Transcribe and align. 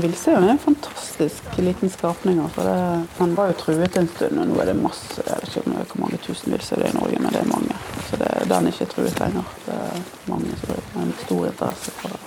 Villsauen 0.00 0.44
er 0.44 0.50
en 0.54 0.58
fantastisk 0.58 1.42
liten 1.58 1.90
skapning. 1.90 2.38
Altså 2.44 2.60
det, 2.66 3.06
han 3.18 3.36
var 3.36 3.46
jo 3.50 3.58
truet 3.62 3.96
en 3.96 4.08
stund, 4.08 4.38
og 4.38 4.46
nå 4.50 4.60
er 4.62 4.70
det 4.70 4.76
masse. 4.78 5.22
Jeg 5.26 5.36
vet 5.42 5.56
ikke 5.56 5.70
hvor 5.94 6.02
mange 6.04 6.18
tusen 6.22 6.52
villsauer 6.54 6.82
det 6.82 6.88
er 6.90 6.94
i 6.94 6.98
Norge, 7.00 7.18
men 7.22 7.32
det 7.34 7.40
er 7.42 7.50
mange. 7.52 7.74
Så 8.10 8.12
det, 8.22 8.30
den 8.52 8.66
er 8.66 8.72
ikke 8.72 8.92
truet 8.94 9.20
lenger. 9.24 9.44
Det 9.66 9.74
er 9.74 9.96
mange 10.30 10.50
som 10.62 10.68
har 10.94 11.02
en 11.06 11.16
stor 11.24 11.42
interesse 11.50 11.90
for 12.02 12.08
det. 12.14 12.18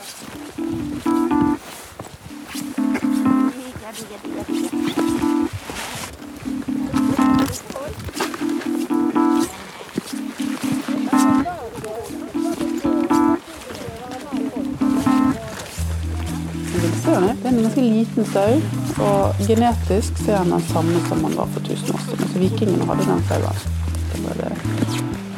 Liten 18.02 18.28
sau, 18.34 18.60
og 19.06 19.42
genetisk 19.48 20.20
så 20.22 20.36
er 20.36 20.44
han 20.44 20.54
den 20.56 20.68
samme 20.72 21.02
som 21.08 21.24
han 21.28 21.38
var 21.40 21.50
for 21.56 21.64
1000 21.66 21.96
år 21.96 22.06
siden. 22.08 22.34
Så 22.34 22.44
vikingene 22.44 22.90
hadde 22.90 23.08
den 23.10 23.24
sauen. 23.30 23.62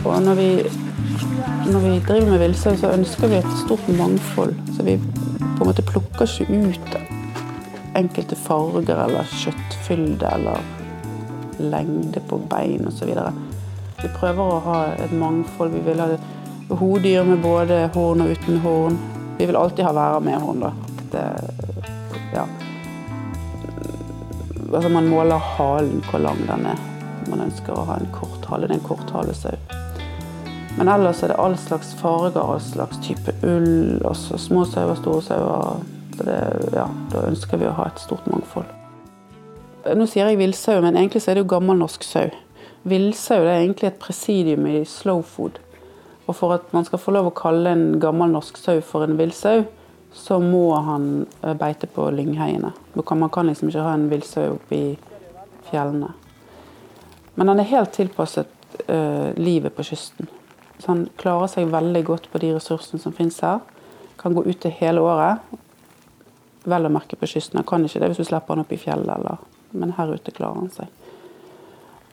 Og 0.04 0.22
når 0.24 0.36
vi, 0.36 0.50
når 1.72 1.80
vi 1.80 2.00
driver 2.08 2.30
med 2.32 2.40
villsau, 2.40 2.76
så 2.78 2.92
ønsker 2.92 3.32
vi 3.32 3.40
et 3.40 3.58
stort 3.66 3.90
mangfold. 3.98 4.56
Så 4.76 4.84
vi 4.84 4.98
på 4.98 5.64
en 5.64 5.70
måte 5.70 5.86
plukker 5.86 6.28
ikke 6.28 6.60
ut 6.74 6.96
enkelte 7.96 8.36
farger 8.36 8.98
eller 9.06 9.30
kjøttfylde 9.44 10.30
eller 10.36 10.64
lengde 11.62 12.22
på 12.30 12.40
bein 12.50 12.88
osv. 12.90 13.12
Vi 14.02 14.12
prøver 14.18 14.44
å 14.44 14.62
ha 14.66 14.80
et 15.00 15.14
mangfold. 15.16 15.76
Vi 15.76 15.84
vil 15.86 16.02
ha 16.02 16.10
hodyr 16.74 17.24
med 17.28 17.44
både 17.44 17.86
horn 17.94 18.26
og 18.26 18.34
uten 18.34 18.60
horn. 18.66 18.98
Vi 19.38 19.48
vil 19.48 19.58
alltid 19.60 19.86
ha 19.86 19.94
værer 19.96 20.26
med 20.26 20.42
horn, 20.42 20.66
da. 20.66 20.74
Det, 21.14 21.28
ja. 22.34 22.48
Altså 24.74 24.90
man 24.90 25.08
måler 25.08 25.38
halen, 25.38 26.02
hvor 26.10 26.20
lang 26.24 26.40
den 26.50 26.66
er. 26.74 26.80
Man 27.30 27.46
ønsker 27.46 27.78
å 27.78 27.86
ha 27.88 28.00
en 28.02 28.10
kort 28.16 28.46
hale. 28.50 28.68
Det 28.68 28.76
er 28.76 28.80
en 28.82 28.88
korthalesau. 28.88 29.58
Men 30.78 30.90
ellers 30.90 31.22
er 31.22 31.30
det 31.30 31.38
all 31.38 31.54
slags 31.62 31.92
farger, 32.00 32.42
all 32.42 32.62
slags 32.62 32.98
type 33.06 33.36
ull. 33.46 34.02
Også 34.10 34.40
små 34.42 34.66
sauer, 34.66 34.98
store 34.98 35.22
sauer. 35.22 35.84
Ja, 36.74 36.88
da 37.14 37.28
ønsker 37.30 37.62
vi 37.62 37.70
å 37.70 37.76
ha 37.78 37.88
et 37.90 38.02
stort 38.02 38.26
mangfold. 38.30 38.66
Nå 39.84 40.08
sier 40.08 40.30
jeg 40.32 40.40
villsau, 40.40 40.80
men 40.82 40.98
egentlig 40.98 41.22
er 41.28 41.38
det 41.38 41.44
jo 41.44 41.52
gammel 41.54 41.78
norsk 41.82 42.06
sau. 42.08 42.34
Villsau 42.88 43.42
er 43.44 43.60
egentlig 43.60 43.90
et 43.92 44.02
presidium 44.02 44.66
i 44.70 44.82
slow 44.88 45.22
food. 45.22 45.60
Og 46.26 46.38
for 46.40 46.56
at 46.56 46.70
man 46.74 46.86
skal 46.88 47.02
få 47.04 47.14
lov 47.16 47.30
å 47.30 47.36
kalle 47.36 47.74
en 47.76 47.86
gammel 48.02 48.32
norsk 48.32 48.58
sau 48.58 48.80
for 48.86 49.06
en 49.06 49.18
villsau, 49.20 49.66
så 50.14 50.40
må 50.40 50.76
han 50.76 51.26
eh, 51.42 51.54
beite 51.58 51.88
på 51.88 52.06
lyngheiene. 52.12 52.72
Man 52.94 53.30
kan 53.30 53.48
liksom 53.48 53.70
ikke 53.70 53.86
ha 53.86 53.94
en 53.98 54.10
villsau 54.10 54.54
oppe 54.56 54.76
i 54.78 54.98
fjellene. 55.70 56.12
Men 57.34 57.50
han 57.50 57.60
er 57.60 57.70
helt 57.72 57.96
tilpasset 57.96 58.50
uh, 58.90 59.34
livet 59.36 59.74
på 59.76 59.84
kysten. 59.84 60.28
Så 60.78 60.92
han 60.92 61.08
klarer 61.18 61.50
seg 61.50 61.72
veldig 61.74 62.04
godt 62.06 62.30
på 62.30 62.42
de 62.44 62.52
ressursene 62.54 63.02
som 63.02 63.16
finnes 63.16 63.40
her. 63.42 63.64
Kan 64.22 64.36
gå 64.38 64.44
ute 64.46 64.70
hele 64.70 65.02
året. 65.02 65.42
Vel 66.70 66.86
å 66.86 66.94
merke 66.94 67.18
på 67.18 67.30
kysten. 67.32 67.58
Han 67.58 67.68
kan 67.68 67.86
ikke 67.86 68.04
det 68.04 68.12
hvis 68.12 68.22
du 68.22 68.30
slipper 68.30 68.54
han 68.54 68.62
opp 68.62 68.74
i 68.74 68.78
fjellet, 68.78 69.16
eller. 69.18 69.42
men 69.74 69.96
her 69.98 70.14
ute 70.14 70.32
klarer 70.32 70.62
han 70.62 70.70
seg. 70.70 70.94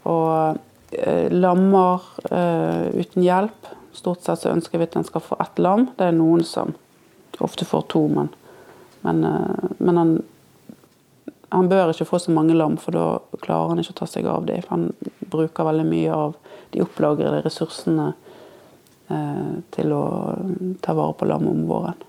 Og 0.09 0.57
uh, 0.57 1.27
lammer 1.37 2.09
uh, 2.33 2.89
uten 2.97 3.27
hjelp. 3.27 3.75
Stort 3.93 4.25
sett 4.25 4.41
så 4.41 4.55
ønsker 4.55 4.81
vi 4.81 4.89
at 4.89 4.97
han 4.97 5.05
skal 5.05 5.21
få 5.21 5.37
ett 5.45 5.61
lam. 5.61 5.91
Det 5.99 6.09
er 6.09 6.17
noen 6.17 6.47
som 6.49 6.73
ofte 7.47 7.67
får 7.69 7.87
to, 7.93 8.05
men, 8.09 8.29
men, 9.07 9.25
men 9.79 10.01
han, 10.01 10.13
han 11.51 11.71
bør 11.71 11.91
ikke 11.93 12.09
få 12.09 12.21
så 12.23 12.35
mange 12.35 12.55
lam, 12.55 12.77
for 12.79 12.95
da 12.95 13.07
klarer 13.43 13.73
han 13.73 13.83
ikke 13.83 13.97
å 13.97 14.01
ta 14.03 14.11
seg 14.11 14.29
av 14.31 14.47
dem. 14.47 14.63
Han 14.71 14.91
bruker 15.33 15.67
veldig 15.67 15.87
mye 15.89 16.15
av 16.15 16.37
de 16.71 16.85
opplagrede 16.85 17.43
ressursene 17.43 18.13
eh, 19.11 19.57
til 19.75 19.95
å 19.97 20.05
ta 20.85 20.95
vare 20.95 21.17
på 21.19 21.27
lam 21.27 21.49
om 21.51 21.65
våren. 21.71 22.07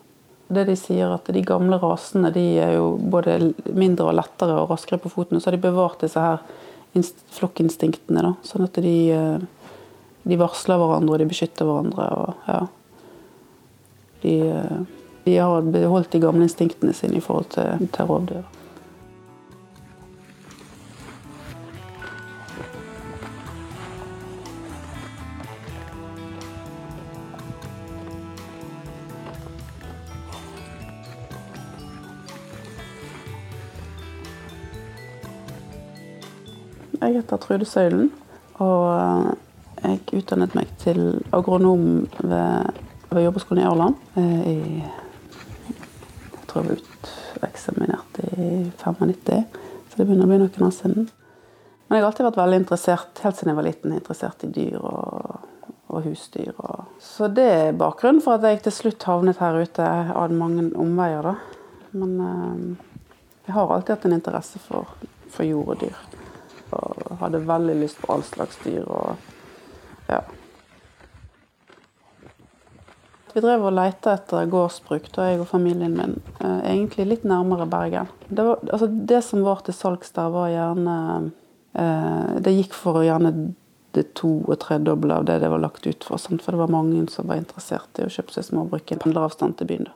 Det 0.52 0.66
De 0.68 0.76
sier 0.76 1.10
at 1.10 1.30
de 1.32 1.42
gamle 1.48 1.80
rasene 1.80 2.30
de 2.36 2.44
er 2.60 2.76
jo 2.76 2.98
både 3.00 3.54
mindre 3.72 4.10
og 4.12 4.18
lettere 4.20 4.60
og 4.60 4.74
raskere 4.74 5.00
på 5.02 5.10
foten. 5.10 5.40
Så 5.40 5.50
har 5.50 5.56
de 5.56 5.64
bevart 5.64 6.04
disse 6.04 6.20
her 6.20 6.44
flokkinstinktene. 7.32 8.22
Da, 8.26 8.34
sånn 8.44 8.68
at 8.68 8.78
de, 8.84 8.96
de, 10.28 10.40
varsler 10.40 10.82
hverandre 10.82 11.16
og 11.16 11.22
de 11.24 11.30
beskytter 11.32 11.70
hverandre. 11.70 12.10
Og, 12.20 12.50
ja. 12.52 12.60
de, 14.26 14.36
de, 15.26 15.38
har 15.38 15.62
beholdt 15.62 16.14
de 16.14 16.20
gamle 16.20 16.48
instinktene 16.48 16.94
sine 16.94 17.18
i 17.20 17.24
forhold 17.24 17.46
til, 17.54 17.88
til 17.94 18.10
rovdyr. 18.10 18.42
Jeg 37.02 37.16
heter 37.16 37.38
Trude 37.38 37.66
Søylen, 37.66 38.12
og 38.62 39.34
jeg 39.82 40.00
utdannet 40.14 40.54
meg 40.56 40.70
til 40.80 41.00
agronom 41.34 42.06
ved, 42.22 42.78
ved 43.10 43.24
jordbruksskolen 43.26 43.64
i 43.64 43.66
Ørland. 43.66 43.96
I, 44.16 44.54
jeg 44.86 45.01
tror 46.52 46.68
jeg 46.68 46.70
var 46.70 46.84
uteksaminert 47.42 48.22
i 48.28 48.50
95, 48.78 49.46
så 49.90 49.98
det 49.98 50.06
begynner 50.06 50.28
å 50.28 50.32
bli 50.32 50.40
noen 50.44 50.68
år 50.68 50.76
siden. 50.76 51.10
Men 51.88 51.98
jeg 51.98 52.04
har 52.04 52.12
alltid 52.12 52.28
vært 52.30 52.42
veldig 52.42 52.60
interessert, 52.62 53.24
helt 53.24 53.40
siden 53.40 53.52
jeg 53.52 53.60
var 53.60 53.68
liten, 53.68 53.96
interessert 53.96 54.46
i 54.48 54.52
dyr 54.56 54.78
og, 54.80 55.50
og 55.92 56.06
husdyr. 56.06 56.54
Og. 56.56 56.86
Så 57.04 57.28
det 57.32 57.50
er 57.56 57.80
bakgrunnen 57.80 58.24
for 58.24 58.38
at 58.38 58.48
jeg 58.48 58.62
til 58.68 58.78
slutt 58.78 59.08
havnet 59.10 59.42
her 59.44 59.60
ute. 59.60 59.90
Hadde 60.12 60.40
mange 60.40 60.70
omveier, 60.80 61.28
da. 61.28 61.36
Men 61.92 62.16
jeg 63.44 63.56
har 63.58 63.74
alltid 63.76 63.98
hatt 63.98 64.08
en 64.08 64.16
interesse 64.16 64.62
for, 64.64 64.96
for 65.34 65.48
jord 65.48 65.74
og 65.76 65.82
dyr 65.84 66.00
og 66.72 67.18
hadde 67.20 67.42
veldig 67.48 67.76
lyst 67.82 68.00
på 68.02 68.14
all 68.14 68.24
slags 68.24 68.60
dyr. 68.64 68.86
Og, 68.88 69.16
ja. 70.08 70.22
Vi 73.34 73.42
drev 73.44 73.64
og 73.64 73.76
lette 73.76 74.12
etter 74.12 74.50
gårdsbruk, 74.52 75.08
da 75.16 75.30
jeg 75.30 75.40
og 75.40 75.48
familien 75.48 75.94
min. 75.96 76.18
Eh, 76.42 76.58
egentlig 76.74 77.08
litt 77.08 77.24
nærmere 77.28 77.68
Bergen. 77.70 78.10
Det, 78.28 78.44
var, 78.44 78.60
altså 78.68 78.90
det 78.92 79.22
som 79.24 79.46
var 79.46 79.64
til 79.64 79.76
salgs 79.76 80.12
der, 80.18 80.32
var 80.34 80.52
gjerne 80.52 80.96
eh, 81.72 82.40
Det 82.44 82.54
gikk 82.58 82.76
for 82.76 83.00
gjerne 83.06 83.32
det 83.96 84.14
to- 84.20 84.44
og 84.48 84.60
tredoble 84.60 85.16
av 85.16 85.26
det 85.28 85.40
det 85.44 85.52
var 85.52 85.64
lagt 85.64 85.88
ut 85.88 86.04
for. 86.04 86.20
Sant? 86.20 86.44
For 86.44 86.56
det 86.56 86.64
var 86.64 86.72
mange 86.72 87.06
som 87.12 87.28
var 87.28 87.40
interessert 87.40 88.00
i 88.00 88.08
å 88.08 88.12
kjøpe 88.12 88.36
seg 88.36 88.50
småbruk 88.50 88.92
i 88.92 89.00
pendleravstand 89.00 89.58
til 89.60 89.72
byen. 89.72 89.88
da. 89.88 89.96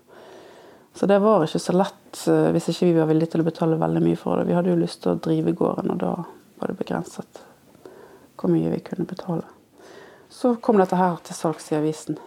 Så 0.95 1.07
det 1.11 1.19
var 1.19 1.43
ikke 1.43 1.59
så 1.59 1.75
lett 1.75 2.21
hvis 2.55 2.69
ikke 2.71 2.87
vi 2.87 2.95
var 2.95 3.09
villige 3.09 3.33
til 3.33 3.43
å 3.43 3.47
betale 3.47 3.79
veldig 3.79 4.03
mye 4.03 4.19
for 4.19 4.39
det. 4.39 4.47
Vi 4.47 4.55
hadde 4.55 4.71
jo 4.71 4.79
lyst 4.79 5.01
til 5.03 5.11
å 5.11 5.19
drive 5.19 5.51
gården, 5.51 5.91
og 5.91 5.99
da 5.99 6.13
var 6.61 6.71
det 6.71 6.77
begrenset 6.79 7.41
hvor 8.39 8.51
mye 8.51 8.71
vi 8.71 8.79
kunne 8.83 9.07
betale. 9.07 9.43
Så 10.31 10.53
kom 10.63 10.79
dette 10.79 10.95
her 10.99 11.19
til 11.23 11.35
salgs 11.35 11.67
i 11.71 11.75
avisen. 11.75 12.19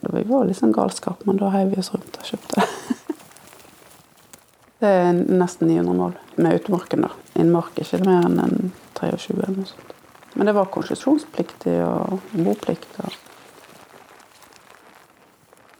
Vi 0.00 0.22
var 0.28 0.46
litt 0.48 0.58
sånn 0.58 0.74
galskap, 0.74 1.24
men 1.28 1.40
da 1.40 1.50
heiv 1.54 1.74
vi 1.74 1.80
oss 1.82 1.92
rundt 1.94 2.18
og 2.20 2.28
kjøpte 2.32 2.60
det. 2.60 2.68
Det 4.80 4.88
er 4.88 5.10
nesten 5.12 5.68
900 5.68 5.92
mål 5.92 6.14
med 6.40 6.54
utmarken. 6.56 7.02
da. 7.04 7.10
Innmark 7.36 7.76
ikke 7.82 7.98
mer 8.00 8.24
enn 8.24 8.38
en 8.40 8.70
23 8.96 9.34
eller 9.36 9.58
noe 9.58 9.68
sånt. 9.68 9.90
Men 10.32 10.48
det 10.48 10.54
var 10.56 10.70
konsesjonspliktig 10.72 11.74
og 11.84 12.22
boplikt. 12.32 12.96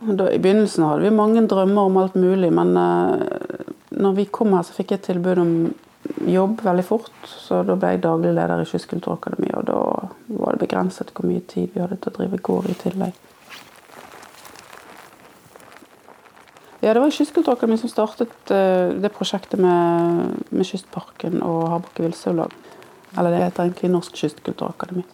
Og 0.04 0.10
da, 0.18 0.26
I 0.28 0.40
begynnelsen 0.42 0.84
hadde 0.84 1.06
vi 1.06 1.14
mange 1.16 1.46
drømmer 1.48 1.88
om 1.88 1.96
alt 2.02 2.18
mulig, 2.18 2.50
men 2.52 2.76
eh, 2.76 3.64
når 4.00 4.18
vi 4.18 4.28
kom 4.28 4.52
her, 4.56 4.66
så 4.68 4.76
fikk 4.76 4.92
jeg 4.96 5.04
tilbud 5.06 5.40
om 5.40 5.54
jobb 6.28 6.60
veldig 6.64 6.84
fort. 6.84 7.12
Så 7.28 7.62
da 7.64 7.76
ble 7.80 7.94
jeg 7.94 8.04
daglig 8.04 8.34
leder 8.36 8.60
i 8.60 8.68
Kystkulturakademiet, 8.68 9.56
og 9.62 9.68
da 9.70 10.38
var 10.40 10.56
det 10.56 10.64
begrenset 10.66 11.12
hvor 11.14 11.28
mye 11.28 11.44
tid 11.48 11.72
vi 11.74 11.80
hadde 11.80 12.00
til 12.00 12.12
å 12.12 12.18
drive 12.20 12.44
gård 12.50 12.68
i 12.72 12.78
tillegg. 12.84 13.26
Ja, 16.80 16.94
det 16.94 17.02
var 17.02 17.12
Kystkulturakademiet 17.12 17.82
som 17.82 17.92
startet 17.92 18.52
uh, 18.52 18.90
det 19.02 19.12
prosjektet 19.12 19.60
med, 19.60 20.36
med 20.50 20.64
Kystparken 20.64 21.42
og 21.44 21.68
Hardbakke 21.68 22.06
villsaulag. 22.06 22.54
Eller 23.18 23.34
det 23.34 23.42
heter 23.44 23.66
egentlig 23.66 23.90
Norsk 23.90 24.16
Kystkulturakademi. 24.16 25.04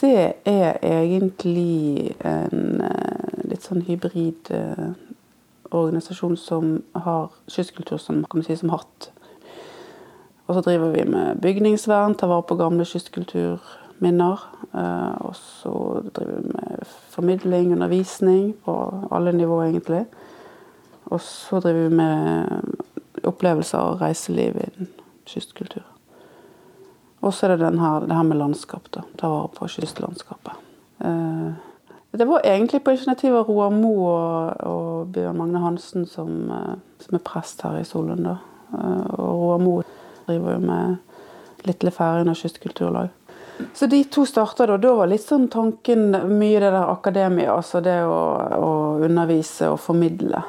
Det 0.00 0.32
er 0.44 0.78
egentlig 0.82 2.14
en 2.20 2.82
uh, 2.84 3.46
litt 3.48 3.64
sånn 3.64 3.86
hybrid 3.88 4.52
uh, 4.52 4.92
organisasjon 5.70 6.36
som 6.40 6.76
har 6.96 7.32
kystkultur 7.50 7.98
som, 8.00 8.22
si, 8.44 8.56
som 8.56 8.72
hatt 8.72 9.10
og 10.48 10.54
så 10.54 10.60
driver 10.60 10.90
vi 10.90 11.04
med 11.04 11.40
bygningsvern, 11.44 12.14
tar 12.14 12.30
vare 12.30 12.42
på 12.48 12.56
gamle 12.56 12.84
kystkulturminner. 12.88 14.44
Eh, 14.74 15.16
og 15.20 15.36
så 15.36 15.72
driver 16.16 16.38
vi 16.40 16.52
med 16.54 16.77
formidling, 17.18 17.72
undervisning 17.74 18.52
på 18.64 18.78
alle 19.10 19.34
nivåer, 19.34 19.72
egentlig. 19.72 20.04
Og 21.10 21.20
så 21.24 21.60
driver 21.60 21.88
vi 21.88 21.96
med 21.98 23.26
opplevelser 23.26 23.78
og 23.78 24.02
reiseliv 24.02 24.60
innen 24.62 24.90
kystkultur. 25.28 25.86
Og 27.20 27.34
så 27.34 27.46
er 27.46 27.56
det 27.56 27.64
den 27.66 27.80
her, 27.82 28.06
det 28.06 28.14
her 28.14 28.22
med 28.22 28.38
landskap. 28.38 28.86
da, 28.94 29.02
Ta 29.18 29.28
vare 29.28 29.48
på 29.48 29.66
kystlandskapet. 29.68 30.52
Eh, 31.04 31.50
det 32.10 32.26
var 32.28 32.40
egentlig 32.44 32.84
på 32.84 32.90
initiativ 32.94 33.34
av 33.36 33.48
Roar 33.48 33.70
Moe 33.74 34.12
og, 34.12 34.60
og, 34.66 35.08
Bjørn 35.12 35.36
Magne 35.36 35.58
Hansen, 35.58 36.06
som, 36.06 36.50
eh, 36.50 36.76
som, 37.02 37.18
er 37.18 37.24
prest 37.24 37.62
her 37.62 37.80
i 37.80 37.84
Solund. 37.84 38.26
Eh, 38.26 39.06
og 39.18 39.34
Roar 39.42 39.58
Moe 39.58 39.84
driver 40.28 40.54
jo 40.54 40.58
med 40.58 40.96
Litle 41.66 41.92
og 41.98 42.36
kystkulturlag. 42.36 43.10
Så 43.74 43.86
de 43.86 44.04
to 44.04 44.24
starta 44.26 44.66
da. 44.66 44.76
Da 44.78 44.94
var 44.94 45.10
litt 45.10 45.24
sånn 45.24 45.48
tanken 45.50 46.10
mye 46.10 46.60
det 46.60 46.70
der 46.70 46.90
akademia, 46.92 47.52
altså 47.56 47.82
det 47.84 47.98
å, 48.06 48.18
å 48.58 48.72
undervise 49.04 49.72
og 49.72 49.80
formidle. 49.82 50.42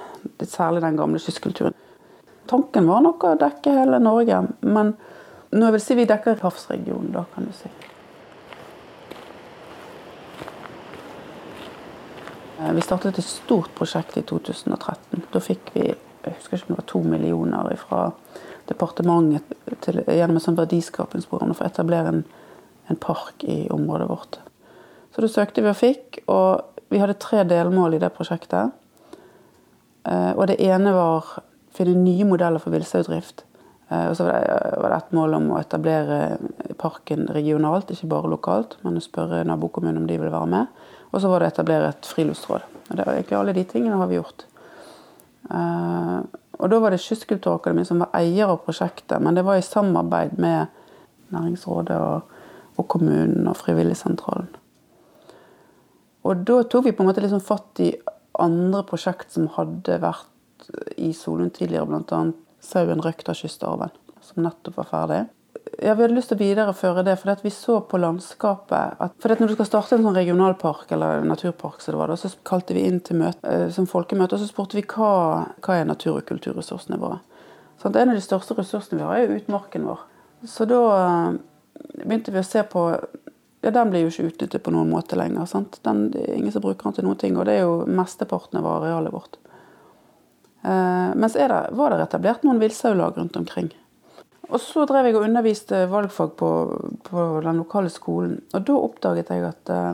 Særlig 0.46 0.84
den 0.86 0.98
gamle 1.00 1.22
kystkulturen. 1.22 1.78
Tanken 2.50 2.90
var 2.90 3.04
nok 3.06 3.26
å 3.26 3.36
dekke 3.40 3.76
hele 3.76 4.00
Norge, 4.02 4.42
men 4.66 4.96
nå 5.54 5.68
jeg 5.68 5.76
vil 5.76 5.84
si 5.84 5.98
vi 5.98 6.10
dekker 6.10 6.42
havsregionen, 6.42 7.12
da, 7.14 7.26
kan 7.34 7.46
du 7.46 7.54
si. 7.58 7.70
Eh, 12.60 12.72
vi 12.74 12.86
startet 12.86 13.18
et 13.22 13.26
stort 13.26 13.74
prosjekt 13.78 14.18
i 14.18 14.26
2013. 14.26 15.26
Da 15.34 15.42
fikk 15.44 15.74
vi 15.78 15.90
jeg 16.24 16.36
husker 16.36 16.58
ikke 16.58 16.68
om 16.68 16.76
det 16.76 16.82
var 16.82 16.90
to 16.92 17.02
millioner 17.08 17.76
fra 17.80 18.00
departementet 18.70 19.78
til, 19.82 20.02
gjennom 20.04 20.38
et 20.38 20.58
verdiskapingsprogram 20.60 21.54
for 21.56 21.66
å 21.66 21.72
etablere 21.72 22.12
en, 22.14 22.24
en, 22.90 23.00
park 23.00 23.44
i 23.44 23.68
området 23.72 24.10
vårt. 24.10 24.40
Så 25.16 25.22
da 25.22 25.30
søkte 25.32 25.64
vi 25.64 25.72
og 25.72 25.78
fikk, 25.78 26.22
og 26.30 26.90
vi 26.90 27.02
hadde 27.02 27.18
tre 27.22 27.44
delmål 27.48 27.98
i 27.98 28.02
det 28.02 28.12
prosjektet. 28.16 28.74
Eh, 30.10 30.32
og 30.34 30.48
det 30.50 30.60
ene 30.64 30.94
var 30.96 31.20
å 31.20 31.46
finne 31.76 31.98
nye 32.02 32.28
modeller 32.28 32.62
for 32.62 32.74
villsaudrift. 32.74 33.46
Eh, 33.90 34.06
og 34.10 34.18
så 34.18 34.28
var 34.30 34.90
det 34.90 34.98
et 34.98 35.16
mål 35.18 35.38
om 35.40 35.52
å 35.54 35.62
etablere 35.62 36.38
parken 36.82 37.28
regionalt, 37.36 37.92
ikke 37.94 38.10
bare 38.10 38.32
lokalt. 38.32 38.78
Men 38.86 39.00
å 39.00 39.06
spørre 39.06 39.46
nabokommunen 39.48 40.02
om 40.02 40.10
de 40.10 40.18
ville 40.18 40.34
være 40.34 40.54
med. 40.54 40.84
Og 41.10 41.22
så 41.22 41.32
var 41.32 41.42
det 41.42 41.50
å 41.50 41.56
etablere 41.56 41.94
et 41.94 42.10
friluftsråd. 42.10 42.68
Og 42.90 42.98
det 42.98 43.06
var 43.06 43.18
egentlig 43.18 43.40
Alle 43.40 43.58
de 43.58 43.66
tingene 43.70 43.98
har 43.98 44.10
vi 44.10 44.20
gjort. 44.20 44.46
Eh, 45.50 46.20
og 46.60 46.68
da 46.72 46.80
var 46.84 46.92
det 46.92 47.00
Kystkulturakademiet 47.02 47.88
som 47.88 48.02
var 48.04 48.12
eier 48.20 48.52
av 48.52 48.60
prosjektet, 48.66 49.16
men 49.24 49.38
det 49.38 49.46
var 49.48 49.60
i 49.60 49.66
samarbeid 49.66 50.36
med 50.42 50.76
Næringsrådet 51.30 51.96
og, 51.96 52.36
og 52.80 52.88
kommunen 52.92 53.48
og 53.50 53.58
Frivilligsentralen. 53.60 54.50
Og 56.28 56.44
da 56.48 56.62
tok 56.68 56.90
vi 56.90 56.94
på 56.96 57.04
en 57.04 57.10
måte 57.10 57.24
liksom 57.24 57.44
fatt 57.44 57.80
i 57.84 57.94
andre 58.40 58.84
prosjekt 58.88 59.34
som 59.36 59.48
hadde 59.56 60.00
vært 60.04 60.70
i 61.00 61.12
Solund 61.16 61.54
tidligere, 61.56 61.88
bl.a 61.88 62.24
sauen 62.60 63.02
røkt 63.04 63.30
av 63.31 63.38
kystarven, 63.40 63.94
som 64.22 64.44
nettopp 64.44 64.80
var 64.81 64.90
ferdig. 64.90 65.20
Ja, 65.80 65.94
Vi 65.96 66.04
hadde 66.04 66.16
lyst 66.16 66.31
til 66.31 66.38
å 66.38 66.42
videreføre 66.42 67.04
det, 67.08 67.16
for 67.22 67.44
vi 67.44 67.52
så 67.54 67.80
på 67.88 68.00
landskapet 68.00 69.00
at 69.00 69.16
for 69.22 69.30
Når 69.40 69.48
du 69.48 69.54
skal 69.54 69.70
starte 69.70 69.96
en 69.96 70.04
sånn 70.04 70.18
regionalpark 70.18 70.92
eller 70.92 71.24
naturpark, 71.24 71.80
så, 71.81 71.96
var, 71.96 72.12
så 72.16 72.31
kalte 72.44 72.76
vi 72.76 72.84
inn 72.88 73.00
til 73.00 73.22
møte, 73.22 73.40
eh, 73.48 73.70
som 73.72 73.88
folkemøte 73.88 74.36
og 74.36 74.42
så 74.42 74.50
spurte 74.50 74.76
vi 74.76 74.84
hva, 74.84 75.48
hva 75.64 75.78
er 75.78 75.88
natur- 75.88 76.18
og 76.18 76.28
kulturressursene 76.28 77.00
våre. 77.00 77.22
Sånn, 77.80 77.96
en 77.96 78.12
av 78.12 78.20
de 78.20 78.24
største 78.24 78.58
ressursene 78.58 79.00
vi 79.00 79.08
har, 79.08 79.16
er 79.16 79.28
jo 79.28 79.40
utmarken 79.40 79.88
vår. 79.88 80.04
Så 80.48 80.68
da 80.68 80.81
begynte 82.10 82.34
vi 82.34 82.42
å 82.42 82.48
se 82.48 82.64
på 82.68 82.86
ja, 83.62 83.72
Den 83.76 83.92
blir 83.92 84.06
jo 84.06 84.12
ikke 84.12 84.30
utnyttet 84.30 84.64
på 84.64 84.72
noen 84.72 84.92
måte 84.92 85.18
lenger. 85.20 85.48
Sant? 85.50 85.82
Den, 85.84 86.10
det 86.14 86.24
er 86.24 86.38
ingen 86.40 86.54
som 86.56 86.64
bruker 86.64 86.88
den 86.88 86.96
til 86.96 87.08
noen 87.08 87.20
ting, 87.20 87.38
og 87.38 87.48
det 87.50 87.58
er 87.60 87.66
jo 87.68 87.84
mesteparten 87.92 88.62
av 88.62 88.70
arealet 88.72 89.14
vårt. 89.14 89.40
Eh, 90.64 91.10
mens 91.16 91.36
det, 91.36 91.48
var 91.76 91.92
det 91.92 92.04
etablert 92.04 92.46
noen 92.48 92.60
villsaulag 92.60 93.18
rundt 93.20 93.36
omkring. 93.40 93.72
Og 94.50 94.62
så 94.64 94.86
drev 94.90 95.10
jeg 95.10 95.18
og 95.20 95.28
underviste 95.28 95.84
valgfag 95.92 96.32
på, 96.40 96.52
på, 97.06 97.26
den 97.46 97.60
lokale 97.62 97.92
skolen. 97.94 98.40
Og 98.56 98.64
da 98.66 98.78
oppdaget 98.80 99.34
jeg 99.36 99.46
at 99.46 99.74
eh, 99.76 99.92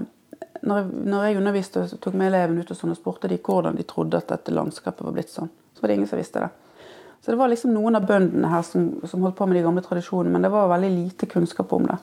når 0.66 0.80
jeg, 0.80 1.02
når 1.12 1.26
jeg 1.26 1.40
underviste 1.42 1.84
og 1.84 1.98
tok 2.02 2.16
med 2.18 2.32
elevene 2.32 2.64
ut 2.64 2.72
og 2.72 2.80
sånn 2.80 2.94
og 2.94 3.00
spurte 3.00 3.30
de 3.30 3.42
hvordan 3.42 3.78
de 3.78 3.86
trodde 3.90 4.22
at 4.22 4.32
dette 4.32 4.54
landskapet 4.54 5.04
var 5.06 5.18
blitt 5.18 5.34
sånn, 5.34 5.52
så 5.76 5.84
var 5.84 5.92
det 5.92 5.98
ingen 6.00 6.10
som 6.10 6.22
visste 6.22 6.46
det. 6.46 6.54
Så 7.26 7.32
det 7.32 7.40
var 7.40 7.50
liksom 7.50 7.72
noen 7.74 7.98
av 7.98 8.04
bøndene 8.06 8.52
her 8.52 8.62
som, 8.62 8.84
som 9.10 9.24
holdt 9.26 9.40
på 9.40 9.48
med 9.50 9.58
de 9.58 9.64
gamle 9.66 9.82
tradisjonene, 9.82 10.30
men 10.36 10.44
det 10.46 10.52
var 10.54 10.68
veldig 10.70 10.92
lite 10.94 11.26
kunnskap 11.26 11.72
om 11.74 11.88
det. 11.90 11.96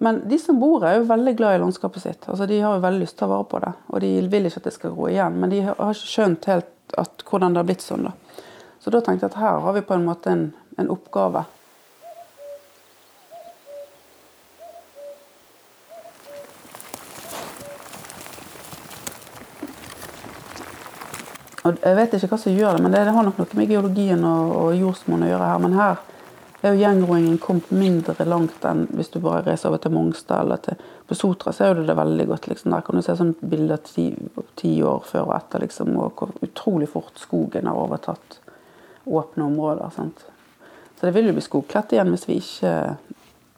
Men 0.00 0.22
de 0.28 0.38
som 0.40 0.56
bor 0.56 0.80
her, 0.80 0.94
er 0.94 1.02
jo 1.02 1.10
veldig 1.10 1.34
glad 1.36 1.58
i 1.58 1.58
landskapet 1.60 2.02
sitt. 2.02 2.24
Altså, 2.32 2.46
de 2.48 2.62
har 2.64 2.78
jo 2.78 2.82
veldig 2.86 3.02
lyst 3.04 3.18
til 3.20 3.28
å 3.28 3.34
vare 3.34 3.46
på 3.50 3.60
det. 3.60 3.72
Og 3.92 4.00
de 4.00 4.08
vil 4.32 4.48
ikke 4.48 4.62
at 4.62 4.68
det 4.70 4.72
skal 4.74 4.94
gro 4.96 5.10
igjen. 5.10 5.36
Men 5.36 5.52
de 5.52 5.60
har 5.66 5.76
ikke 5.76 6.08
skjønt 6.14 6.48
helt 6.48 6.96
at, 6.98 7.26
hvordan 7.28 7.52
det 7.52 7.60
har 7.60 7.68
blitt 7.68 7.84
sånn. 7.84 8.08
da. 8.08 8.40
Så 8.80 8.90
da 8.90 9.02
tenkte 9.04 9.28
jeg 9.28 9.34
at 9.34 9.38
her 9.42 9.60
har 9.66 9.76
vi 9.76 9.84
på 9.84 9.94
en 9.94 10.08
måte 10.08 10.32
en, 10.32 10.46
en 10.80 10.90
oppgave. 10.96 11.44
Og 21.62 21.76
jeg 21.78 21.94
vet 21.98 22.14
ikke 22.16 22.32
hva 22.32 22.38
som 22.42 22.56
gjør 22.56 22.76
det, 22.76 22.82
men 22.82 22.94
det, 22.94 23.04
det 23.06 23.14
har 23.14 23.26
nok 23.26 23.36
noe 23.38 23.58
med 23.58 23.70
geologien 23.70 24.24
og, 24.26 24.54
og 24.58 24.80
jordsmonnet 24.80 25.28
å 25.28 25.32
gjøre 25.32 25.50
her. 25.52 25.60
Men 25.62 25.76
her 25.78 26.00
er 26.62 26.74
jo 26.74 26.82
gjengroingen 26.82 27.38
kommet 27.42 27.70
mindre 27.74 28.26
langt 28.26 28.64
enn 28.66 28.84
hvis 28.94 29.10
du 29.10 29.18
bare 29.22 29.42
reiser 29.46 29.70
over 29.70 29.82
til 29.82 29.94
Mongstad 29.94 30.44
eller 30.44 30.60
til 30.62 30.82
På 31.06 31.16
Sotra 31.18 31.52
ser 31.52 31.74
du 31.74 31.82
det 31.86 31.96
veldig 31.98 32.26
godt. 32.30 32.46
liksom 32.48 32.70
Der 32.70 32.84
kan 32.86 32.96
du 32.96 33.02
se 33.02 33.16
sånn 33.18 33.34
bilder 33.40 33.82
ti, 33.82 34.08
ti, 34.58 34.76
år 34.82 35.02
før 35.06 35.32
og 35.32 35.34
etter, 35.36 35.64
liksom, 35.66 35.96
og 35.98 36.14
hvor 36.18 36.30
utrolig 36.42 36.88
fort 36.90 37.18
skogen 37.18 37.66
har 37.66 37.78
overtatt 37.78 38.38
åpne 39.06 39.44
områder. 39.50 39.90
sant? 39.90 40.22
Så 40.98 41.06
det 41.06 41.14
vil 41.16 41.30
jo 41.30 41.34
bli 41.34 41.42
skogkledt 41.42 41.92
igjen 41.92 42.14
hvis 42.14 42.28
vi 42.30 42.38
ikke 42.38 42.76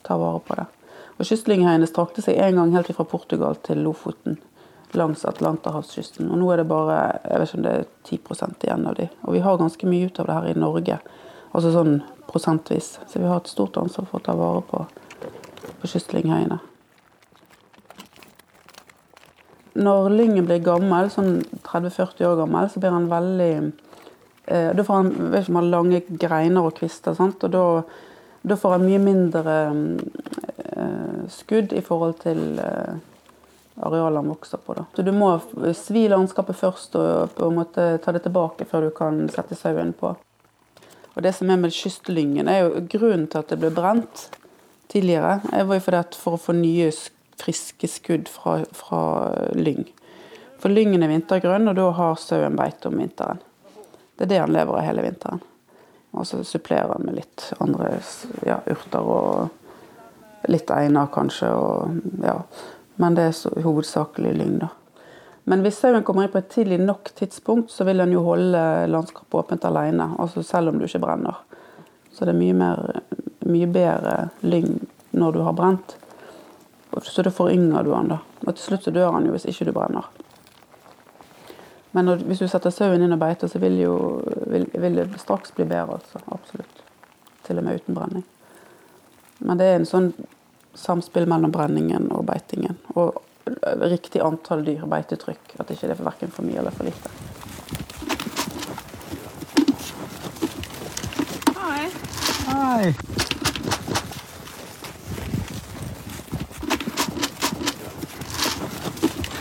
tar 0.04 0.20
vare 0.20 0.40
på 0.40 0.56
det. 0.60 0.66
Og 1.18 1.28
Kystlingheiene 1.28 1.86
strakte 1.86 2.24
seg 2.24 2.40
en 2.40 2.56
gang 2.60 2.72
helt 2.74 2.96
fra 2.96 3.04
Portugal 3.04 3.60
til 3.62 3.84
Lofoten 3.84 4.40
langs 4.98 5.24
Atlanterhavskysten. 5.28 6.30
Og 6.30 6.40
nå 6.40 6.50
er 6.52 6.62
det 6.62 6.68
bare 6.70 6.98
jeg 7.22 7.40
vet 7.40 7.48
ikke 7.48 7.60
om 7.60 7.66
det 7.66 7.74
er 7.74 7.86
10% 8.10 8.66
igjen 8.66 8.86
av 8.90 8.98
de. 8.98 9.08
Og 9.24 9.36
vi 9.36 9.44
har 9.44 9.60
ganske 9.60 9.88
mye 9.90 10.10
ut 10.10 10.20
av 10.20 10.28
det 10.28 10.36
her 10.38 10.50
i 10.50 10.60
Norge. 10.60 10.98
Altså 11.54 11.72
sånn 11.74 11.98
prosentvis. 12.30 12.98
Så 13.06 13.22
vi 13.22 13.26
har 13.30 13.42
et 13.42 13.50
stort 13.50 13.76
ansvar 13.80 14.08
for 14.10 14.20
å 14.20 14.26
ta 14.26 14.36
vare 14.38 14.62
på, 14.68 14.84
på 15.80 15.90
kystlinghøyene. 15.90 16.60
Når 19.74 20.10
lyngen 20.14 20.46
blir 20.46 20.62
gammel, 20.62 21.08
sånn 21.10 21.40
30-40 21.66 22.28
år 22.28 22.36
gammel, 22.44 22.68
så 22.70 22.82
blir 22.82 22.94
han 22.94 23.08
veldig 23.10 23.52
eh, 24.46 24.70
Da 24.76 24.84
får 24.86 25.00
han, 25.00 25.08
vet 25.32 25.48
ikke, 25.48 25.56
han 25.58 25.70
lange 25.72 26.02
greiner 26.08 26.68
og 26.68 26.76
kvister, 26.78 27.16
sant? 27.18 27.42
og 27.42 27.50
da, 27.50 27.64
da 28.46 28.58
får 28.60 28.76
han 28.76 28.86
mye 28.86 29.00
mindre 29.02 29.56
eh, 30.62 31.24
skudd 31.34 31.74
i 31.74 31.82
forhold 31.82 32.20
til 32.22 32.60
eh, 32.62 33.02
arealet 33.76 34.22
han 34.22 34.28
vokser 34.28 34.60
på. 34.62 34.74
Da. 34.74 34.84
Så 34.96 35.02
du 35.02 35.12
må 35.12 35.32
svi 35.74 36.06
landskapet 36.08 36.58
først 36.58 36.94
og 37.00 37.34
på 37.34 37.48
en 37.48 37.58
måte 37.58 37.88
ta 38.04 38.14
det 38.14 38.24
tilbake 38.26 38.66
før 38.70 38.88
du 38.88 38.94
kan 38.94 39.24
sette 39.32 39.58
sauen 39.58 39.92
på. 39.98 40.14
Og 41.14 41.22
det 41.22 41.34
som 41.36 41.50
er 41.50 41.60
med 41.62 41.74
kystlyngen, 41.74 42.48
er 42.50 42.64
jo 42.64 42.86
grunnen 42.90 43.28
til 43.30 43.42
at 43.42 43.52
det 43.52 43.60
ble 43.62 43.70
brent 43.74 44.28
tidligere, 44.90 45.40
er 45.52 45.62
jo 45.62 45.80
fordi 45.82 46.00
at 46.00 46.18
for 46.18 46.36
å 46.36 46.42
få 46.42 46.54
nye, 46.58 46.90
friske 47.38 47.90
skudd 47.90 48.30
fra, 48.30 48.60
fra 48.74 49.00
lyng. 49.58 49.86
For 50.62 50.72
lyngen 50.72 51.02
er 51.02 51.10
vintergrønn, 51.10 51.68
og 51.70 51.78
da 51.78 51.88
har 51.98 52.20
sauen 52.20 52.58
beite 52.58 52.90
om 52.90 52.98
vinteren. 52.98 53.42
Det 54.14 54.26
er 54.26 54.30
det 54.30 54.38
han 54.42 54.54
lever 54.54 54.78
av 54.78 54.86
hele 54.86 55.02
vinteren. 55.04 55.42
Og 56.14 56.26
så 56.26 56.44
supplerer 56.46 56.94
han 56.94 57.06
med 57.06 57.18
litt 57.18 57.48
andre 57.58 57.96
ja, 58.46 58.60
urter 58.70 59.02
og 59.02 60.48
litt 60.50 60.70
einer 60.70 61.10
kanskje. 61.12 61.50
Og, 61.50 61.98
ja. 62.22 62.36
Men 62.96 63.16
det 63.18 63.28
er 63.28 63.62
hovedsakelig 63.64 64.34
lyng, 64.38 64.58
da. 64.62 64.70
Men 65.44 65.60
hvis 65.60 65.76
sauen 65.82 66.04
kommer 66.06 66.24
inn 66.24 66.32
på 66.32 66.40
et 66.40 66.48
tidlig 66.48 66.78
nok 66.80 67.10
tidspunkt, 67.18 67.70
så 67.70 67.84
vil 67.84 68.00
den 68.00 68.14
jo 68.14 68.22
holde 68.24 68.60
landskapet 68.88 69.42
åpent 69.42 69.66
alene, 69.68 70.06
altså 70.18 70.42
selv 70.42 70.72
om 70.72 70.78
du 70.80 70.86
ikke 70.86 71.02
brenner. 71.02 71.42
Så 72.12 72.24
det 72.24 72.32
er 72.32 72.38
mye, 72.38 72.54
mer, 72.56 73.00
mye 73.44 73.68
bedre 73.68 74.14
lyng 74.40 74.78
når 75.12 75.36
du 75.36 75.42
har 75.44 75.56
brent. 75.58 75.96
Så 77.02 77.22
da 77.26 77.32
forynger 77.34 77.82
du 77.82 77.90
den, 77.90 78.12
da. 78.14 78.20
Og 78.46 78.54
til 78.54 78.62
slutt 78.68 78.86
så 78.86 78.94
dør 78.94 79.12
han 79.12 79.26
jo 79.26 79.34
hvis 79.34 79.48
ikke 79.50 79.66
du 79.68 79.74
brenner. 79.76 80.08
Men 81.94 82.08
når, 82.08 82.24
hvis 82.26 82.40
du 82.42 82.48
setter 82.50 82.72
sauen 82.74 83.02
inn 83.04 83.14
og 83.14 83.20
beiter, 83.20 83.50
så 83.50 83.60
vil, 83.62 83.76
jo, 83.78 83.96
vil, 84.50 84.64
vil, 84.72 85.02
det 85.02 85.20
straks 85.20 85.52
bli 85.54 85.66
bedre. 85.68 85.98
altså, 85.98 86.22
Absolutt. 86.32 86.80
Til 87.44 87.60
og 87.60 87.66
med 87.66 87.82
uten 87.82 87.98
brenning. 87.98 88.24
Men 89.44 89.60
det 89.60 89.68
er 89.68 89.76
en 89.78 89.86
sånn 89.86 90.08
samspill 90.74 91.26
mellom 91.30 91.52
brenningen 91.52 92.10
og 92.12 92.26
beitingen. 92.26 92.76
Og 92.94 93.22
riktig 93.90 94.22
antall 94.24 94.64
dyr, 94.66 94.86
beitetrykk. 94.88 95.56
At 95.58 95.70
ikke 95.70 95.88
det 95.88 95.98
er 95.98 96.04
verken 96.04 96.32
for 96.32 96.46
mye 96.46 96.58
eller 96.62 96.74
for 96.74 96.84
lite. 96.88 97.10
Hei. 101.58 101.90
Hei. 102.48 102.94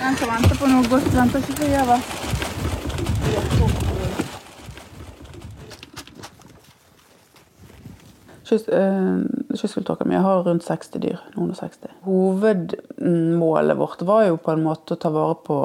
Den 0.03 0.17
som 0.19 0.29
venter 0.33 0.59
på 0.59 0.67
noe 0.67 0.83
godt, 0.91 1.13
venter 1.15 1.39
ikke 1.39 1.57
forgjeves. 1.61 2.11
Kyst, 8.43 8.67
eh, 8.69 9.42
Kystfugletråkene 9.53 10.10
mine 10.10 10.24
har 10.25 10.43
rundt 10.43 10.65
60 10.65 11.01
dyr. 11.03 11.22
Noen 11.36 11.53
og 11.53 11.60
60. 11.60 11.93
Hovedmålet 12.07 13.77
vårt 13.77 14.01
var 14.07 14.25
jo 14.27 14.39
på 14.41 14.53
en 14.53 14.65
måte 14.65 14.95
å 14.95 15.00
ta 15.00 15.13
vare 15.13 15.38
på 15.45 15.62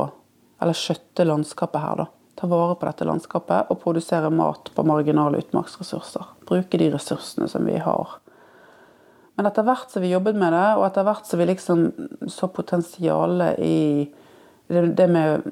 Eller 0.59 0.75
skjøtte 0.75 1.23
landskapet 1.23 1.79
her, 1.79 2.01
da. 2.01 2.07
Ta 2.35 2.49
vare 2.51 2.75
på 2.75 2.87
dette 2.89 3.07
landskapet 3.07 3.69
og 3.71 3.79
produsere 3.79 4.27
mat 4.35 4.73
på 4.75 4.85
marginale 4.87 5.39
utmarksressurser. 5.39 6.25
Bruke 6.51 6.81
de 6.81 6.89
ressursene 6.91 7.47
som 7.47 7.63
vi 7.67 7.77
har. 7.79 8.17
Men 9.39 9.47
etter 9.47 9.63
hvert 9.63 9.95
som 9.95 10.03
vi 10.03 10.11
jobbet 10.11 10.35
med 10.35 10.51
det, 10.51 10.65
og 10.75 10.83
etter 10.89 11.07
hvert 11.07 11.31
som 11.31 11.39
vi 11.39 11.47
liksom 11.47 11.85
så 12.27 12.49
potensialet 12.51 13.61
i 13.63 13.79
det 14.67 15.07
med 15.15 15.47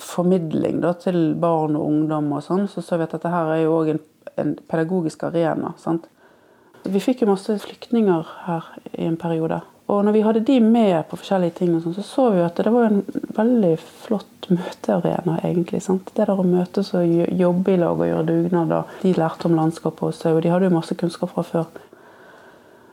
formidling 0.00 0.82
da, 0.84 0.92
til 1.00 1.32
barn 1.40 1.78
og 1.80 1.86
ungdom 1.88 2.28
og 2.36 2.44
sånn, 2.44 2.68
så 2.68 2.84
så 2.84 3.00
vi 3.00 3.08
at 3.08 3.16
dette 3.16 3.32
her 3.32 3.54
er 3.54 3.62
jo 3.64 3.78
òg 3.78 3.94
en, 3.94 4.02
en 4.36 4.52
pedagogisk 4.68 5.24
arena. 5.30 5.72
sant? 5.80 6.12
Vi 6.84 7.00
fikk 7.02 7.22
jo 7.22 7.30
masse 7.30 7.54
flyktninger 7.62 8.32
her 8.46 8.72
i 8.98 9.06
en 9.06 9.18
periode. 9.20 9.60
Og 9.92 10.04
når 10.06 10.14
vi 10.14 10.22
hadde 10.24 10.44
de 10.46 10.60
med 10.60 11.04
på 11.10 11.18
forskjellige 11.20 11.58
ting, 11.58 11.74
og 11.76 11.82
sånn, 11.84 11.94
så 11.98 12.04
så 12.06 12.26
vi 12.32 12.42
at 12.42 12.58
det 12.58 12.72
var 12.72 12.88
en 12.88 13.02
veldig 13.36 13.72
flott 14.06 14.48
møtearena. 14.48 15.38
egentlig, 15.44 15.82
sant? 15.82 16.10
Det 16.14 16.26
der 16.26 16.38
å 16.38 16.46
møtes 16.46 16.94
og 16.94 17.06
jobbe 17.38 17.74
i 17.74 17.76
lag 17.80 17.98
og 17.98 18.06
gjøre 18.06 18.26
dugnader. 18.26 18.84
De 19.02 19.14
lærte 19.14 19.46
om 19.46 19.56
landskapet 19.58 20.02
og 20.08 20.14
sau, 20.14 20.40
de 20.40 20.50
hadde 20.50 20.70
jo 20.70 20.76
masse 20.76 20.94
kunnskap 20.94 21.34
fra 21.34 21.42
før. 21.42 21.66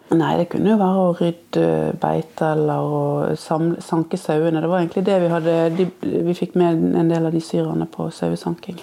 Nei, 0.10 0.38
det 0.38 0.50
kunne 0.50 0.72
jo 0.72 0.78
være 0.80 1.02
å 1.06 1.16
rydde 1.20 1.66
beite 2.02 2.54
eller 2.56 2.94
å 3.00 3.02
sanke 3.38 4.18
sauene. 4.18 4.62
Det 4.62 4.70
var 4.70 4.82
egentlig 4.82 5.06
det 5.06 5.20
vi 5.22 5.34
hadde 5.34 5.58
de, 5.78 5.92
Vi 6.02 6.34
fikk 6.34 6.56
med 6.58 6.96
en 6.98 7.12
del 7.12 7.30
av 7.30 7.36
de 7.36 7.42
syrerne 7.46 7.86
på 7.86 8.10
sauesanking. 8.10 8.80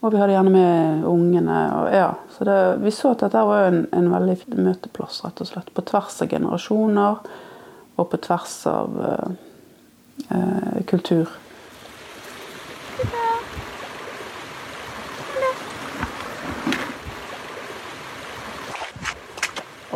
Og 0.00 0.12
vi 0.12 0.20
hadde 0.20 0.36
gjerne 0.36 0.52
med 0.54 1.04
ungene. 1.10 1.58
Og, 1.74 1.88
ja. 1.94 2.12
Så 2.36 2.46
det, 2.46 2.58
vi 2.84 2.92
så 2.94 3.16
at 3.16 3.24
dette 3.24 3.42
var 3.48 3.66
en, 3.66 3.82
en 3.92 4.12
veldig 4.12 4.36
møteplass, 4.54 5.24
rett 5.24 5.42
og 5.42 5.50
slett. 5.50 5.72
På 5.74 5.82
tvers 5.82 6.20
av 6.22 6.30
generasjoner 6.30 7.18
og 7.98 8.06
på 8.12 8.20
tvers 8.22 8.54
av 8.70 8.94
uh, 9.02 9.30
uh, 10.30 10.78
kultur. 10.86 11.34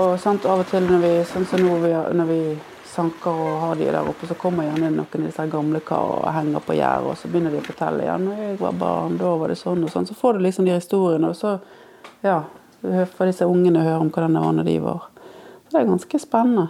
Og 0.02 0.18
sant, 0.18 0.48
av 0.48 0.64
og 0.64 0.66
til 0.72 0.86
når 0.88 1.02
vi, 1.04 1.14
sånn 1.30 1.46
som 1.46 1.62
nå 1.62 1.78
når 2.16 2.26
vi 2.26 2.42
sanker 2.92 3.38
og 3.44 3.60
har 3.62 3.78
de 3.80 3.86
der 3.88 4.08
oppe, 4.08 4.28
så 4.28 4.36
kommer 4.38 4.66
gjerne 4.66 4.90
noen 4.92 5.06
av 5.06 5.26
disse 5.26 5.46
gamle 5.52 5.80
karene 5.86 6.18
og 6.20 6.34
henger 6.36 6.64
på 6.66 6.76
gjerdet, 6.76 7.12
og 7.12 7.20
så 7.20 7.30
begynner 7.30 7.54
de 7.54 7.62
å 7.62 7.66
fortelle 7.66 8.08
ja, 8.08 8.18
når 8.20 8.42
jeg 8.44 8.58
var 8.60 8.76
barn, 8.82 9.16
da 9.20 9.32
var 9.40 9.52
det 9.52 9.60
sånn 9.60 9.86
og 9.86 9.92
sånn. 9.92 10.08
Så 10.08 10.18
får 10.18 10.36
du 10.36 10.44
liksom 10.46 10.68
de 10.68 10.76
historiene, 10.76 11.32
og 11.32 11.38
så 11.38 11.56
ja, 12.24 12.42
får 12.82 13.30
disse 13.30 13.48
ungene 13.48 13.84
høre 13.86 14.02
om 14.04 14.12
hvordan 14.12 14.36
det 14.36 14.44
var 14.44 14.54
når 14.58 14.68
de 14.68 14.76
var. 14.84 15.08
Så 15.64 15.74
det 15.74 15.82
er 15.82 15.90
ganske 15.94 16.20
spennende. 16.20 16.68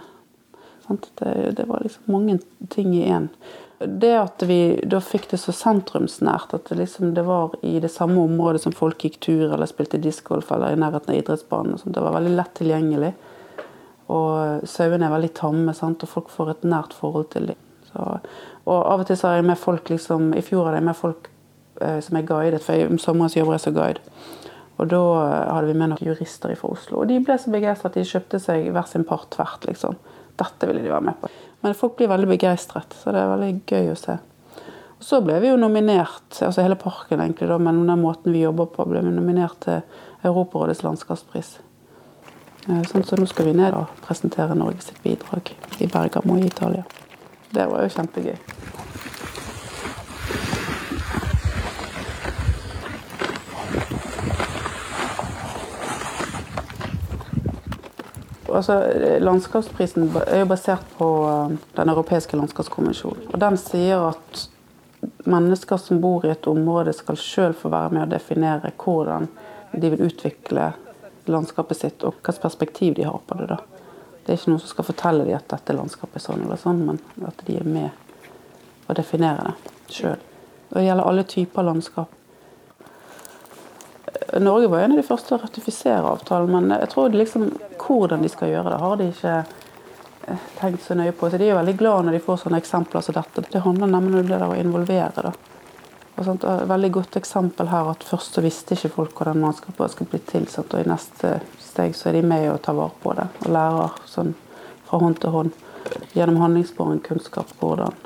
Det, 0.87 1.63
var 1.67 1.83
liksom 1.83 2.03
mange 2.11 2.39
ting 2.69 2.95
i 2.95 3.05
én. 3.07 3.29
Det 3.79 4.13
at 4.15 4.43
vi 4.47 4.79
da 4.87 4.99
fikk 5.03 5.29
det 5.31 5.39
så 5.41 5.51
sentrumsnært, 5.55 6.53
at 6.55 6.69
det 6.69 6.77
liksom 6.79 7.13
det 7.17 7.23
var 7.27 7.55
i 7.65 7.79
det 7.83 7.91
samme 7.91 8.21
området 8.23 8.61
som 8.63 8.75
folk 8.75 9.03
gikk 9.03 9.19
tur 9.23 9.49
eller 9.49 9.67
spilte 9.67 9.99
discgolf 9.99 10.51
eller 10.51 10.75
i 10.75 10.79
nærheten 10.79 11.11
av 11.11 11.19
idrettsbanen, 11.19 11.79
det 11.83 12.03
var 12.03 12.15
veldig 12.15 12.35
lett 12.37 12.53
tilgjengelig. 12.59 13.13
Og 14.11 14.65
sauene 14.67 15.07
er 15.07 15.13
veldig 15.13 15.31
tamme, 15.37 15.75
sant? 15.77 16.03
og 16.03 16.11
folk 16.11 16.31
får 16.33 16.51
et 16.53 16.65
nært 16.67 16.95
forhold 16.97 17.29
til 17.35 17.51
dem. 17.53 17.59
Så, 17.87 18.07
og 18.65 18.77
av 18.79 19.03
og 19.03 19.07
til 19.07 19.19
så 19.19 19.29
har 19.29 19.39
jeg 19.39 19.47
med 19.51 19.59
folk 19.59 19.91
liksom, 19.91 20.31
I 20.35 20.41
fjor 20.43 20.67
hadde 20.67 20.79
jeg 20.81 20.87
med 20.89 20.97
folk 20.97 21.29
eh, 21.81 21.99
som 22.03 22.17
er 22.17 22.27
guidet, 22.27 22.63
for 22.63 22.75
jeg, 22.75 22.89
om 22.91 22.99
sommeren 23.01 23.35
jobber 23.35 23.57
jeg 23.57 23.65
som 23.67 23.77
guide. 23.77 24.03
Og 24.81 24.89
da 24.91 25.01
eh, 25.21 25.53
hadde 25.53 25.69
vi 25.69 25.77
med 25.77 25.93
noen 25.93 26.09
jurister 26.09 26.55
fra 26.59 26.73
Oslo. 26.75 27.03
Og 27.03 27.09
de 27.11 27.21
ble 27.23 27.37
så 27.39 27.53
begeistret 27.53 27.93
at 27.93 27.99
de 27.99 28.09
kjøpte 28.09 28.41
seg 28.41 28.69
hver 28.73 28.89
sin 28.89 29.07
part 29.07 29.29
tvert. 29.35 29.67
liksom. 29.69 29.97
Dette 30.39 30.69
ville 30.69 30.83
de 30.83 30.91
være 30.91 31.07
med 31.09 31.19
på. 31.21 31.31
Men 31.63 31.75
folk 31.77 31.97
blir 31.99 32.11
veldig 32.11 32.27
begeistret, 32.33 32.95
så 32.99 33.13
det 33.13 33.21
er 33.21 33.29
veldig 33.31 33.51
gøy 33.69 33.91
å 33.93 33.99
se. 33.99 34.17
Og 34.97 35.05
så 35.05 35.19
ble 35.23 35.37
vi 35.43 35.51
jo 35.51 35.59
nominert, 35.59 36.25
altså 36.41 36.63
hele 36.63 36.79
parken 36.79 37.21
egentlig, 37.23 37.47
da, 37.51 37.59
men 37.61 37.85
den 37.87 38.01
måten 38.01 38.33
vi 38.35 38.41
jobber 38.43 38.71
på, 38.73 38.87
ble 38.89 39.03
vi 39.05 39.13
nominert 39.13 39.61
til 39.63 39.83
Europarådets 40.25 40.83
landskapspris. 40.83 41.57
Eh, 42.69 42.83
sånn, 42.87 43.03
så 43.03 43.17
nå 43.19 43.25
skal 43.27 43.49
vi 43.49 43.57
ned 43.59 43.75
og 43.75 43.91
presentere 44.05 44.55
Norge 44.55 44.85
sitt 44.85 45.01
bidrag 45.03 45.49
i 45.83 45.87
Bergamo 45.91 46.37
i 46.39 46.45
Italia. 46.47 46.85
Det 47.51 47.65
var 47.67 47.83
jo 47.83 47.91
kjempegøy. 47.91 48.37
Altså, 58.53 58.77
landskapsprisen 59.19 60.11
er 60.21 60.43
jo 60.43 60.47
basert 60.47 60.87
på 60.95 61.09
eh, 61.27 61.55
Den 61.75 61.91
europeiske 61.91 62.39
landskapskonvensjonen. 62.39 63.27
Og 63.33 63.39
Den 63.43 63.59
sier 63.59 64.07
at 64.13 64.45
mennesker 65.27 65.81
som 65.81 65.99
bor 65.99 66.23
i 66.23 66.31
et 66.31 66.47
område, 66.47 66.93
skal 66.95 67.19
sjøl 67.19 67.57
få 67.59 67.73
være 67.73 67.97
med 67.97 68.05
å 68.05 68.11
definere 68.13 68.71
hvordan 68.79 69.27
de 69.73 69.89
vil 69.89 70.05
utvikle 70.07 70.71
landskapet 71.31 71.77
sitt, 71.77 72.03
og 72.03 72.17
hvilket 72.17 72.41
perspektiv 72.41 72.95
de 72.97 73.07
har 73.07 73.19
på 73.27 73.37
det. 73.39 73.47
da. 73.53 73.59
Det 74.23 74.31
er 74.31 74.39
ikke 74.39 74.53
noen 74.53 74.63
som 74.63 74.71
skal 74.71 74.87
fortelle 74.87 75.27
dem 75.27 75.37
at 75.37 75.49
dette 75.51 75.75
landskapet 75.75 76.19
er 76.19 76.25
sånn 76.25 76.43
eller 76.45 76.59
sånn, 76.59 76.83
men 76.87 77.27
at 77.27 77.43
de 77.47 77.57
er 77.59 77.67
med 77.67 77.89
og 78.87 78.95
definerer 78.95 79.53
det 79.53 79.95
sjøl. 79.95 80.21
Det 80.73 80.83
gjelder 80.83 81.07
alle 81.07 81.23
typer 81.29 81.63
landskap. 81.63 82.19
Norge 84.39 84.67
var 84.67 84.79
en 84.79 84.95
av 84.95 84.97
de 84.97 85.05
første 85.05 85.29
til 85.29 85.37
å 85.37 85.43
ratifisere 85.43 86.13
avtalen, 86.15 86.51
men 86.51 86.73
jeg 86.79 86.89
tror 86.93 87.13
liksom, 87.13 87.49
hvordan 87.81 88.23
de 88.23 88.31
skal 88.31 88.49
gjøre 88.49 88.71
det, 88.71 88.79
har 88.81 88.97
de 88.99 89.09
ikke 89.11 89.33
eh, 89.37 90.47
tenkt 90.57 90.85
så 90.85 90.97
nøye 90.97 91.13
på. 91.17 91.29
Så 91.29 91.39
De 91.41 91.49
er 91.49 91.59
veldig 91.59 91.75
glad 91.77 92.07
når 92.07 92.17
de 92.17 92.23
får 92.25 92.41
sånne 92.43 92.61
eksempler 92.63 93.05
som 93.05 93.17
dette. 93.17 93.45
Det 93.51 93.63
handler 93.65 93.91
nemlig 93.91 94.23
om 94.23 94.29
det 94.31 94.39
der 94.39 94.47
å 94.47 94.57
involvere. 94.57 95.27
da. 95.29 95.52
Et 96.13 96.45
veldig 96.69 96.91
godt 96.93 97.15
eksempel 97.17 97.67
her 97.71 97.89
at 97.89 98.03
først 98.05 98.35
så 98.35 98.41
visste 98.45 98.75
ikke 98.77 98.91
folk 98.93 99.17
hvordan 99.17 99.39
mannskapet 99.41 99.91
skulle 99.91 100.11
bli 100.11 100.19
til. 100.29 100.45
Sant, 100.51 100.73
og 100.73 100.83
i 100.83 100.89
neste 100.89 101.39
steg 101.59 101.95
så 101.97 102.11
er 102.11 102.19
de 102.19 102.27
med 102.29 102.45
og 102.51 102.61
tar 102.61 102.77
vare 102.77 102.93
på 103.01 103.15
det 103.17 103.25
og 103.41 103.49
lærer 103.55 103.97
sånn 104.09 104.35
fra 104.85 105.01
hånd 105.01 105.17
til 105.23 105.33
hånd 105.33 105.51
gjennom 106.13 106.37
handlingsbåren 106.43 107.01
kunnskap 107.03 107.49
hvordan 107.59 107.97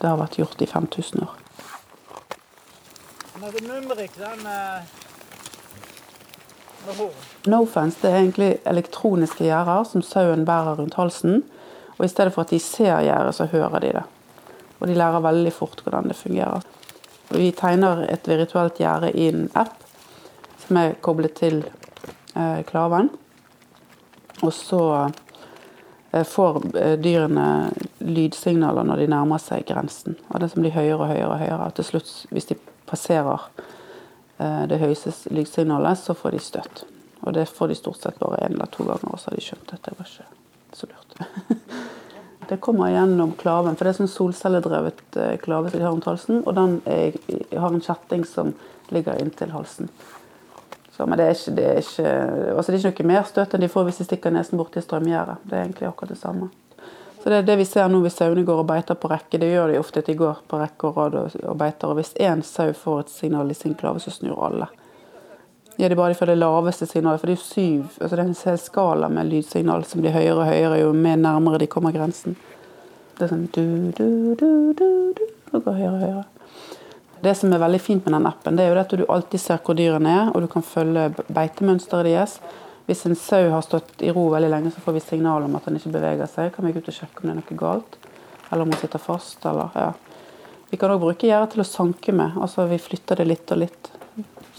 det 0.00 0.10
har 0.10 0.18
vært 0.18 0.38
gjort 0.40 0.62
i 0.66 0.68
5000 0.68 1.22
år. 1.24 1.40
No-fence 7.48 8.02
det 8.02 8.10
er 8.10 8.18
egentlig 8.18 8.50
elektroniske 8.68 9.46
gjerder 9.46 9.86
som 9.88 10.02
sauen 10.04 10.44
bærer 10.48 10.80
rundt 10.80 10.98
halsen. 10.98 11.42
Og 11.96 12.04
i 12.04 12.10
stedet 12.10 12.34
for 12.34 12.42
at 12.44 12.52
de 12.52 12.58
ser 12.60 12.98
gjerdet, 13.06 13.34
så 13.36 13.46
hører 13.46 13.78
de 13.84 13.92
det. 14.00 14.04
Og 14.80 14.88
de 14.90 14.96
lærer 14.98 15.22
veldig 15.24 15.52
fort 15.54 15.80
hvordan 15.84 16.10
det 16.10 16.18
fungerer. 16.18 16.64
Vi 17.34 17.50
tegner 17.52 18.04
et 18.12 18.28
virtuelt 18.28 18.78
gjerde 18.78 19.10
i 19.18 19.28
en 19.28 19.48
app 19.58 19.80
som 20.66 20.78
er 20.78 20.94
koblet 21.02 21.34
til 21.38 21.64
eh, 22.34 22.60
klaven. 22.68 23.10
Og 24.42 24.52
så 24.54 24.80
eh, 26.12 26.22
får 26.24 26.60
eh, 26.78 26.94
dyrene 27.02 27.46
lydsignaler 27.98 28.86
når 28.86 29.02
de 29.02 29.10
nærmer 29.10 29.42
seg 29.42 29.66
grensen. 29.68 30.18
Og 30.30 30.40
det 30.40 30.52
som 30.52 30.62
blir 30.62 30.76
høyere 30.76 31.00
og 31.00 31.10
høyere 31.10 31.32
og 31.32 31.42
høyere. 31.42 31.66
Og 31.66 31.76
til 31.78 31.90
slutt, 31.90 32.12
hvis 32.30 32.50
de 32.52 32.58
passerer 32.86 33.48
eh, 34.38 34.64
det 34.70 34.80
høyeste 34.82 35.34
lydsignalet, 35.34 35.98
så 35.98 36.14
får 36.14 36.36
de 36.36 36.44
støtt. 36.44 36.86
Og 37.24 37.34
det 37.34 37.48
får 37.50 37.72
de 37.72 37.80
stort 37.80 38.02
sett 38.04 38.20
bare 38.20 38.44
én 38.44 38.54
eller 38.54 38.70
to 38.70 38.86
ganger, 38.86 39.10
og 39.10 39.20
så 39.20 39.32
har 39.32 39.40
de 39.40 39.46
skjønt 39.48 39.74
at 39.74 39.86
det 39.86 39.98
var 39.98 40.10
ikke 40.10 40.30
så 40.76 40.90
lurt. 40.90 41.18
Det 42.48 42.60
kommer 42.60 42.90
gjennom 42.92 43.32
klaven, 43.38 43.76
for 43.76 43.86
det 43.86 43.94
er 43.94 44.00
sånn 44.02 44.10
solcelledrevet 44.12 45.16
eh, 45.20 45.36
klave 45.42 45.70
som 45.70 45.80
de 45.80 45.86
har 45.86 45.94
rundt 45.94 46.08
halsen. 46.08 46.42
Og 46.44 46.56
den 46.56 46.76
er, 46.90 47.16
har 47.52 47.70
en 47.70 47.84
kjetting 47.84 48.26
som 48.28 48.52
ligger 48.94 49.20
inntil 49.20 49.54
halsen. 49.54 49.88
Så, 50.96 51.06
men 51.06 51.18
det 51.18 51.24
er, 51.26 51.34
ikke, 51.34 51.54
det, 51.56 51.64
er 51.70 51.80
ikke, 51.80 52.10
altså 52.54 52.72
det 52.72 52.78
er 52.78 52.92
ikke 52.92 53.06
noe 53.06 53.12
mer 53.16 53.24
støt 53.26 53.54
enn 53.56 53.64
de 53.64 53.70
får 53.72 53.88
hvis 53.88 53.96
de 53.98 54.06
stikker 54.06 54.34
nesen 54.34 54.60
borti 54.60 54.82
strømgjerdet. 54.84 55.40
Det 55.42 55.56
er 55.56 55.64
egentlig 55.64 55.88
akkurat 55.88 56.12
det 56.14 56.20
samme. 56.20 56.50
Så 57.24 57.32
det 57.32 57.40
er 57.40 57.46
det 57.48 57.56
vi 57.56 57.64
ser 57.64 57.88
nå 57.88 58.02
hvis 58.04 58.18
sauene 58.20 58.44
går 58.44 58.58
og 58.60 58.68
beiter 58.68 58.98
på 59.00 59.08
rekke. 59.08 59.40
Det 59.40 59.48
gjør 59.48 59.72
de 59.72 59.80
ofte 59.80 60.02
at 60.04 60.10
de 60.10 60.14
går 60.18 60.42
på 60.46 60.60
rekke 60.60 60.90
og 60.90 60.98
rad 61.00 61.14
og, 61.24 61.54
beiter. 61.58 61.88
Og 61.88 61.98
hvis 61.98 62.12
én 62.20 62.44
sau 62.44 62.68
får 62.76 63.00
et 63.00 63.14
signal 63.14 63.50
i 63.50 63.56
sin 63.56 63.74
klave, 63.80 64.02
så 64.04 64.12
snur 64.12 64.42
alle. 64.44 64.68
Ja, 65.76 65.88
det 65.88 65.96
er 65.96 65.98
bare 65.98 66.14
for 66.14 66.30
det 66.30 66.36
laveste 66.38 66.86
signalet. 66.86 67.20
For 67.20 67.26
det 67.26 67.34
er 67.34 67.40
jo 67.40 67.46
syv 67.48 67.96
altså 67.98 68.14
det 68.14 68.22
er 68.22 68.28
en 68.28 68.36
hel 68.44 68.60
skala 68.62 69.08
med 69.10 69.30
lydsignal 69.32 69.86
som 69.88 70.04
blir 70.04 70.14
høyere 70.14 70.36
og 70.36 70.46
høyere 70.46 70.82
jo 70.84 70.92
mer 70.94 71.16
nærmere 71.18 71.58
de 71.64 71.70
kommer 71.70 71.94
grensen. 71.94 72.36
Det 73.18 73.26
er 73.26 73.32
sånn 73.32 73.48
du, 73.54 73.64
du, 73.96 74.06
du, 74.38 74.48
du, 74.78 74.86
du, 75.18 75.24
og 75.50 75.64
går 75.66 75.80
høyere 75.80 75.96
og 75.96 76.04
høyere. 76.04 76.24
Det 77.24 77.32
som 77.38 77.52
er 77.56 77.62
veldig 77.62 77.80
fint 77.80 78.04
med 78.04 78.14
den 78.18 78.28
appen, 78.28 78.58
det 78.58 78.66
er 78.66 78.70
jo 78.70 78.80
at 78.82 78.94
du 78.94 79.02
alltid 79.08 79.40
ser 79.40 79.62
hvor 79.64 79.74
dyrene 79.78 80.12
er, 80.12 80.30
og 80.34 80.44
du 80.44 80.48
kan 80.52 80.66
følge 80.66 81.08
beitemønsteret 81.32 82.06
deres. 82.06 82.36
Hvis 82.84 83.06
en 83.08 83.16
sau 83.16 83.48
har 83.48 83.64
stått 83.64 84.02
i 84.04 84.12
ro 84.12 84.26
veldig 84.30 84.50
lenge, 84.52 84.74
så 84.74 84.82
får 84.84 84.98
vi 84.98 85.02
signal 85.06 85.46
om 85.46 85.56
at 85.56 85.66
den 85.66 85.78
ikke 85.78 85.94
beveger 85.94 86.28
seg. 86.28 86.50
Kan 86.52 86.68
vi 86.68 86.74
gå 86.74 86.82
ut 86.84 86.90
og 86.92 86.98
sjekke 86.98 87.22
om 87.22 87.30
det 87.30 87.34
er 87.34 87.40
noe 87.40 87.58
galt, 87.62 87.96
eller 88.50 88.66
om 88.66 88.74
hun 88.74 88.80
sitter 88.82 89.02
fast. 89.02 89.46
eller 89.48 89.72
ja. 89.74 89.90
Vi 90.70 90.78
kan 90.78 90.92
òg 90.92 91.00
bruke 91.00 91.26
gjerdet 91.26 91.54
til 91.54 91.64
å 91.64 91.68
sanke 91.68 92.12
med. 92.12 92.36
altså 92.36 92.68
Vi 92.68 92.82
flytter 92.82 93.22
det 93.22 93.30
litt 93.30 93.56
og 93.56 93.62
litt. 93.64 93.90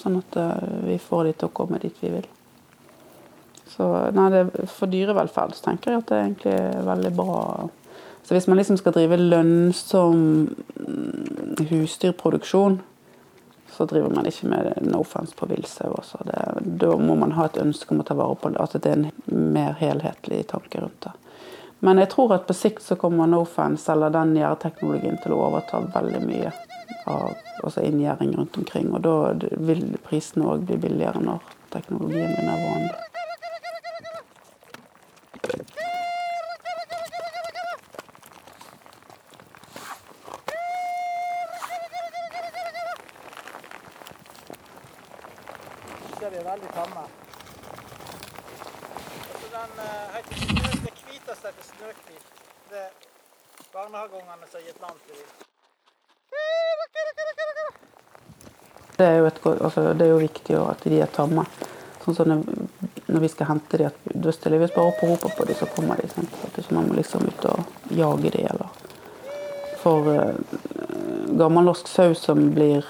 Sånn 0.06 0.20
at 0.22 0.36
eh, 0.38 0.66
vi 0.86 1.00
får 1.02 1.24
de 1.26 1.32
til 1.34 1.50
å 1.50 1.56
komme 1.58 1.82
dit 1.82 1.96
vi 1.98 2.12
vil. 2.14 2.26
Så 3.74 3.88
nei, 4.14 4.28
det, 4.30 4.68
for 4.70 4.92
dyrevelferd 4.92 5.56
så 5.58 5.72
tenker 5.72 5.96
jeg 5.96 6.04
at 6.04 6.12
det 6.12 6.18
er 6.18 6.28
egentlig 6.28 6.84
veldig 6.86 7.12
bra. 7.18 7.40
Så 8.22 8.36
hvis 8.36 8.46
man 8.48 8.62
liksom 8.62 8.78
skal 8.78 8.94
drive 8.94 9.18
lønnsom 9.18 10.22
mm, 10.46 11.66
husdyrproduksjon, 11.72 12.78
så 13.74 13.90
driver 13.90 14.14
man 14.14 14.30
ikke 14.30 14.52
med 14.54 14.86
no 14.86 15.02
offense 15.02 15.34
på 15.36 15.50
villsau. 15.50 15.98
Da 16.22 16.94
må 17.02 17.18
man 17.18 17.34
ha 17.36 17.50
et 17.50 17.58
ønske 17.66 17.92
om 17.92 18.06
å 18.06 18.08
ta 18.08 18.14
vare 18.16 18.38
på 18.38 18.54
det, 18.54 18.62
at 18.62 18.78
det 18.78 18.94
er 18.94 19.02
en 19.02 19.50
mer 19.58 19.74
helhetlig 19.82 20.46
tanke 20.54 20.86
rundt 20.86 21.02
det. 21.10 21.18
Men 21.82 22.00
jeg 22.00 22.14
tror 22.14 22.38
at 22.38 22.46
på 22.48 22.56
sikt 22.56 22.86
så 22.86 22.96
kommer 23.02 23.28
Nofence 23.28 23.90
eller 23.92 24.14
den 24.14 24.38
gjærteknologien 24.38 25.18
til 25.26 25.34
å 25.34 25.42
overta 25.50 25.82
veldig 25.98 26.22
mye 26.30 26.54
av 27.08 27.34
altså 27.64 27.82
inngjerding 27.86 28.36
rundt 28.38 28.58
omkring. 28.58 28.92
Og 28.98 29.04
da 29.06 29.16
vil 29.70 29.86
prisene 30.08 30.48
òg 30.54 30.66
bli 30.70 30.78
billigere 30.88 31.22
når 31.24 31.44
teknologien 31.76 32.34
blir 32.36 32.48
mer 32.50 32.64
vanlig. 32.66 32.94
Så 46.20 46.26
er 46.26 46.30
de 46.30 46.42
veldig 46.50 46.70
tamme. 46.74 47.04
Altså 49.32 49.48
den 49.56 49.72
eh, 49.86 50.06
heter 50.16 50.36
snø, 50.44 50.70
det 50.86 50.94
hviteste 51.06 51.48
heter 51.50 51.66
snøhvit. 51.70 52.26
Det 52.70 52.80
er 52.86 52.92
barnehageungene 53.74 54.48
som 54.52 54.60
har 54.60 54.66
gitt 54.70 54.82
navn 54.86 55.00
til 55.08 55.16
dem. 55.20 55.28
Det 58.98 59.06
er 59.06 59.16
jo, 59.20 59.26
et, 59.26 59.42
godt- 59.44 59.55
altså, 59.66 59.90
det 59.94 60.06
er 60.06 60.14
jo 60.14 60.22
viktig 60.22 60.60
at 60.62 60.86
de 60.86 61.02
er 61.02 61.12
tamme. 61.14 61.46
Sånn 62.06 62.18
som 62.18 62.30
når, 62.30 63.20
vi 63.24 63.30
skal 63.34 63.48
hente 63.50 63.80
dem, 63.82 63.94
da 64.14 64.34
stiller 64.34 64.62
vi 64.62 64.68
oss 64.68 64.76
bare 64.76 64.92
opp 64.92 65.00
og 65.02 65.16
roper 65.16 65.32
på 65.40 65.48
dem, 65.50 65.58
så 65.58 65.68
kommer 65.74 65.98
de. 65.98 66.10
Sant? 66.12 66.36
At 66.46 66.60
ikke 66.62 66.76
man 66.78 66.92
må 66.92 66.98
liksom 67.00 67.26
ut 67.26 67.48
og 67.50 67.96
jage 67.98 68.34
dem, 68.36 68.46
eller 68.52 68.84
For 69.82 70.10
uh, 70.10 70.36
gammelnorsk 71.38 71.90
sau 71.90 72.14
som 72.18 72.52
blir 72.54 72.86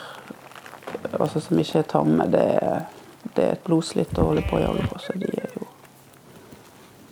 Altså 1.20 1.40
som 1.44 1.60
ikke 1.60 1.80
er 1.80 1.88
tamme, 1.88 2.26
det 2.32 2.44
er, 2.60 2.86
det 3.36 3.44
er 3.44 3.54
et 3.56 3.64
blodslitt 3.64 4.18
å 4.20 4.30
holde 4.30 4.44
på 4.50 4.58
å 4.58 4.62
jage 4.64 4.88
på. 4.90 5.00
Så 5.00 5.14
de 5.20 5.30
er 5.30 5.52
jo 5.54 5.68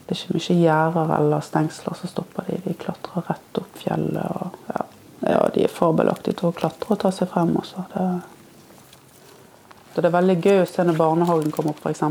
Det 0.03 0.15
er 0.15 0.17
ikke 0.17 0.36
mye 0.36 0.58
gjerder 0.60 1.13
eller 1.17 1.46
stengsler 1.46 1.96
som 2.00 2.12
stopper 2.12 2.50
dem. 2.50 2.63
De 2.65 2.74
klatrer 2.79 3.27
rett 3.29 3.60
opp 3.62 3.79
fjellet. 3.79 4.41
Og, 4.41 4.58
ja. 4.74 4.84
ja, 5.29 5.41
de 5.55 5.63
er 5.63 5.72
fabelaktige 5.72 6.41
til 6.41 6.50
å 6.50 6.58
klatre 6.58 6.96
og 6.96 7.03
ta 7.03 7.13
seg 7.15 7.32
frem 7.32 7.53
også. 7.62 7.86
Det, 7.93 8.08
så 9.94 10.02
det 10.02 10.10
er 10.10 10.16
veldig 10.18 10.36
gøy 10.42 10.60
å 10.64 10.70
se 10.70 10.84
når 10.88 10.98
barnehagen 10.98 11.54
kommer 11.54 11.74
opp, 11.76 11.84
f.eks. 11.86 12.02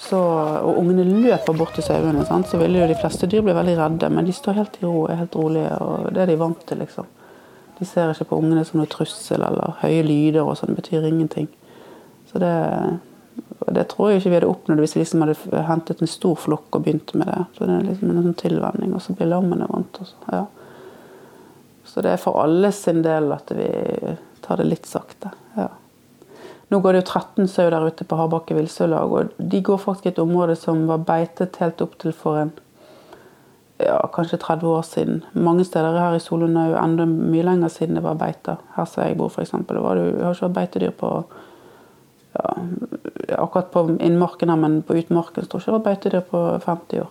Så, 0.00 0.18
og 0.18 0.78
ungene 0.80 1.04
løper 1.04 1.56
bort 1.58 1.74
til 1.76 1.84
sauene, 1.84 2.22
så 2.24 2.60
ville 2.60 2.80
jo 2.80 2.88
de 2.88 2.96
fleste 2.96 3.28
dyr 3.28 3.42
bli 3.44 3.54
veldig 3.56 3.74
redde. 3.76 4.08
Men 4.14 4.28
de 4.28 4.32
står 4.32 4.56
helt 4.56 4.78
i 4.80 4.86
ro, 4.86 5.02
er 5.10 5.18
helt 5.20 5.36
rolige, 5.36 5.74
og 5.82 6.06
det 6.14 6.22
er 6.22 6.30
de 6.30 6.38
vant 6.40 6.62
til, 6.68 6.80
liksom. 6.80 7.08
De 7.80 7.88
ser 7.88 8.12
ikke 8.12 8.28
på 8.30 8.38
ungene 8.40 8.62
som 8.68 8.80
noe 8.80 8.88
trussel 8.92 9.42
eller 9.44 9.76
høye 9.80 10.04
lyder 10.06 10.44
og 10.44 10.56
sånn. 10.60 10.72
Det 10.72 10.82
betyr 10.82 11.08
ingenting. 11.08 11.50
Så 12.30 12.40
det, 12.40 12.52
det 13.72 13.86
tror 13.90 14.12
jeg 14.12 14.20
ikke 14.20 14.30
vi 14.30 14.38
hadde 14.38 14.50
oppnådd 14.52 14.82
hvis 14.84 14.96
vi 14.96 15.02
liksom 15.02 15.24
hadde 15.24 15.64
hentet 15.66 16.00
en 16.04 16.12
stor 16.12 16.38
flokk 16.38 16.78
og 16.78 16.86
begynt 16.86 17.14
med 17.18 17.28
det. 17.32 17.42
Så 17.56 17.66
det 17.66 17.76
er 17.76 17.86
liksom 17.88 18.12
en 18.12 18.22
sånn 18.22 18.40
tilvenning, 18.44 18.94
og 18.94 19.04
så 19.04 19.16
blir 19.18 19.32
lammene 19.32 19.68
vant. 19.72 20.00
Og 20.04 20.32
ja. 20.36 20.44
så 21.88 22.06
det 22.06 22.14
er 22.14 22.24
for 22.24 22.40
alle 22.44 22.72
sin 22.76 23.02
del 23.04 23.32
at 23.36 23.52
vi 23.56 23.70
tar 24.44 24.60
det 24.62 24.70
litt 24.70 24.88
sakte. 24.88 25.34
ja. 25.58 25.70
Nå 26.70 26.78
går 26.78 26.94
det 26.94 27.02
jo 27.02 27.10
13 27.10 27.48
sau 27.50 27.66
der 27.72 27.86
ute 27.86 28.06
på 28.06 28.16
Hardbakke 28.18 28.54
villsaulag, 28.54 29.12
og 29.12 29.32
de 29.38 29.60
går 29.66 29.80
faktisk 29.82 30.06
i 30.06 30.12
et 30.12 30.22
område 30.22 30.54
som 30.58 30.84
var 30.86 31.02
beitet 31.06 31.58
helt 31.58 31.82
opp 31.82 31.96
til 31.98 32.14
for 32.14 32.38
en 32.38 32.52
ja, 33.80 33.98
kanskje 34.12 34.38
30 34.38 34.68
år 34.68 34.82
siden. 34.86 35.22
Mange 35.32 35.64
steder 35.64 35.98
her 35.98 36.14
i 36.14 36.22
Solund 36.22 36.58
er 36.58 36.72
jo 36.72 36.80
enda 36.80 37.06
mye 37.08 37.46
lenger 37.46 37.72
siden 37.72 37.98
det 37.98 38.04
var 38.04 38.18
beiter. 38.20 38.60
Her 38.76 38.88
som 38.88 39.02
jeg 39.02 39.16
bor, 39.18 39.32
f.eks. 39.32 39.54
Det 39.66 39.82
var 39.82 39.98
det 39.98 40.22
har 40.22 40.36
ikke 40.36 40.46
vært 40.48 40.58
beitedyr 40.58 40.92
på 41.00 41.10
ja, 42.34 42.52
akkurat 43.38 43.72
på 43.72 43.86
innmarken 43.98 44.52
her, 44.52 44.60
men 44.60 44.82
på 44.86 44.98
utmarken 45.00 45.46
står 45.46 45.62
ikke 45.62 45.70
det 45.70 45.78
var 45.78 45.86
beitedyr 45.88 46.28
på 46.28 46.44
50 46.66 47.02
år. 47.06 47.10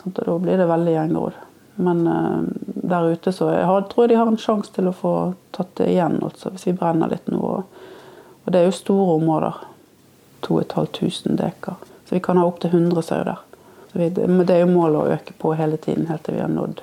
Sånn, 0.00 0.16
og 0.16 0.26
da 0.26 0.38
blir 0.42 0.60
det 0.60 0.68
veldig 0.70 0.96
gjengrodd. 0.96 1.38
Men 1.80 2.02
uh, 2.08 2.42
der 2.90 3.12
ute 3.12 3.32
så 3.32 3.52
jeg 3.52 3.68
har, 3.68 3.86
tror 3.88 4.04
jeg 4.04 4.14
de 4.14 4.20
har 4.20 4.30
en 4.30 4.40
sjanse 4.40 4.72
til 4.74 4.90
å 4.90 4.96
få 4.96 5.14
tatt 5.56 5.74
det 5.80 5.90
igjen, 5.92 6.18
altså, 6.24 6.52
hvis 6.54 6.66
vi 6.70 6.76
brenner 6.76 7.12
litt 7.12 7.28
nå. 7.30 7.40
Og, 7.40 7.86
og 8.50 8.54
det 8.54 8.64
er 8.64 8.66
jo 8.66 8.74
store 8.74 9.12
områder. 9.14 9.58
2500 10.42 11.36
dekar. 11.38 11.74
Så 12.08 12.14
vi 12.16 12.20
kan 12.20 12.36
ha 12.36 12.44
opptil 12.48 12.72
100 12.74 13.02
sauer 13.06 13.24
der. 13.28 13.38
Men 14.26 14.46
det 14.46 14.56
er 14.56 14.64
jo 14.64 14.72
målet 14.72 14.98
å 14.98 15.12
øke 15.14 15.36
på 15.38 15.52
hele 15.54 15.78
tiden, 15.78 16.08
helt 16.10 16.24
til 16.26 16.34
vi 16.34 16.42
har 16.42 16.50
nådd 16.50 16.82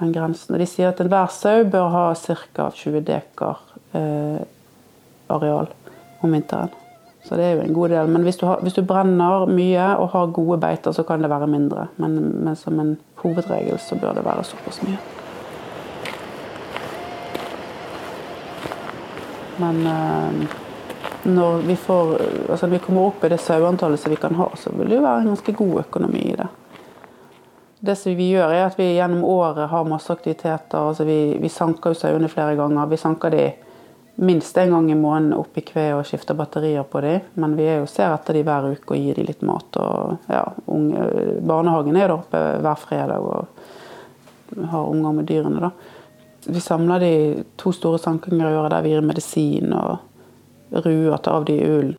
den 0.00 0.10
grensen. 0.10 0.56
Og 0.56 0.58
de 0.58 0.66
sier 0.66 0.90
at 0.90 0.98
enhver 1.04 1.30
sau 1.30 1.62
bør 1.70 1.86
ha 1.94 2.04
ca. 2.18 2.66
20 2.74 3.06
dekar 3.06 3.62
eh, 3.94 4.42
areal 5.30 5.70
om 6.18 6.34
vinteren. 6.34 6.74
Så 7.22 7.38
det 7.38 7.46
er 7.46 7.54
jo 7.54 7.68
en 7.68 7.76
god 7.78 7.94
del. 7.94 8.10
Men 8.10 8.26
hvis 8.26 8.42
du, 8.42 8.48
har, 8.50 8.58
hvis 8.66 8.74
du 8.74 8.82
brenner 8.82 9.46
mye 9.46 9.92
og 9.94 10.10
har 10.16 10.34
gode 10.34 10.58
beiter, 10.66 10.92
så 10.92 11.06
kan 11.06 11.22
det 11.22 11.30
være 11.30 11.46
mindre. 11.46 11.86
Men, 12.02 12.18
men 12.42 12.58
som 12.58 12.82
en 12.82 12.96
hovedregel 13.22 13.78
så 13.78 14.02
bør 14.02 14.18
det 14.18 14.26
være 14.26 14.50
såpass 14.50 14.82
mye. 14.82 14.98
Men 19.62 19.86
eh, 19.86 20.46
når 21.24 21.58
vi, 21.68 21.76
får, 21.76 22.18
altså 22.50 22.66
vi 22.66 22.78
kommer 22.78 23.08
opp 23.08 23.24
i 23.24 23.32
det 23.32 23.40
saueantallet 23.40 24.00
som 24.00 24.12
vi 24.12 24.20
kan 24.20 24.34
ha, 24.34 24.50
så 24.56 24.72
vil 24.74 24.90
det 24.90 24.98
jo 24.98 25.06
være 25.06 25.24
en 25.24 25.32
ganske 25.32 25.56
god 25.56 25.80
økonomi 25.86 26.22
i 26.32 26.36
det. 26.36 26.48
Det 27.84 27.96
som 28.00 28.16
vi 28.16 28.30
gjør, 28.32 28.52
er 28.52 28.66
at 28.66 28.78
vi 28.78 28.94
gjennom 28.94 29.24
året 29.28 29.68
har 29.68 29.88
masse 29.88 30.12
aktiviteter. 30.12 30.78
altså 30.78 31.04
Vi, 31.04 31.36
vi 31.40 31.48
sanker 31.52 31.92
jo 31.92 31.98
sauene 31.98 32.30
flere 32.32 32.56
ganger. 32.56 32.88
Vi 32.88 32.96
sanker 32.96 33.34
de 33.34 33.44
minst 34.14 34.56
en 34.58 34.70
gang 34.70 34.90
i 34.90 34.94
måneden 34.94 35.34
opp 35.36 35.58
i 35.58 35.64
kve 35.66 35.90
og 35.96 36.06
skifter 36.08 36.36
batterier 36.38 36.86
på 36.88 37.02
de. 37.04 37.18
Men 37.40 37.56
vi 37.58 37.66
jo 37.68 37.88
ser 37.90 38.14
etter 38.14 38.38
de 38.38 38.44
hver 38.46 38.70
uke 38.72 38.96
og 38.96 39.00
gir 39.00 39.20
de 39.20 39.26
litt 39.28 39.44
mat. 39.44 39.76
og 39.76 40.30
ja, 40.32 40.46
unge, 40.64 41.08
Barnehagen 41.44 41.96
er 41.96 42.08
der 42.08 42.16
oppe 42.16 42.42
hver 42.64 42.80
fredag 42.80 43.20
og 43.20 44.64
har 44.70 44.88
unger 44.88 45.12
med 45.12 45.28
dyrene. 45.28 45.60
da. 45.60 45.70
Vi 46.46 46.60
samler 46.60 47.00
de 47.00 47.44
to 47.56 47.72
store 47.72 47.98
sankinger 47.98 48.50
i 48.50 48.56
året 48.56 48.72
der 48.74 48.82
vi 48.84 48.92
gir 48.92 49.04
medisin 49.04 49.72
og 49.72 49.98
ruer 50.84 51.16
tar 51.16 51.38
av 51.40 51.44
de 51.48 51.58
ullen. 51.64 51.96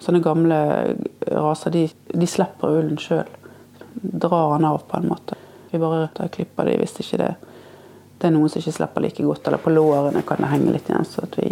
Sånne 0.00 0.20
gamle 0.20 0.56
raser 1.30 1.72
de, 1.72 1.86
de 2.08 2.26
slipper 2.28 2.78
ullen 2.80 2.98
sjøl. 3.00 3.28
Drar 3.96 4.56
den 4.56 4.66
av 4.68 4.82
på 4.88 4.98
en 4.98 5.08
måte. 5.08 5.38
Vi 5.70 5.78
bare 5.80 6.08
tar 6.14 6.28
klipper 6.32 6.68
de 6.68 6.76
hvis 6.80 6.98
ikke 7.00 7.20
det, 7.22 7.32
det 8.18 8.28
er 8.28 8.34
noen 8.34 8.50
som 8.52 8.60
ikke 8.60 8.76
slipper 8.76 9.04
like 9.04 9.24
godt. 9.24 9.46
Eller 9.48 9.62
på 9.62 9.72
lårene 9.72 10.22
kan 10.26 10.42
det 10.42 10.52
henge 10.52 10.74
litt 10.74 10.90
igjen, 10.90 11.08
så 11.08 11.24
at 11.24 11.38
vi 11.40 11.48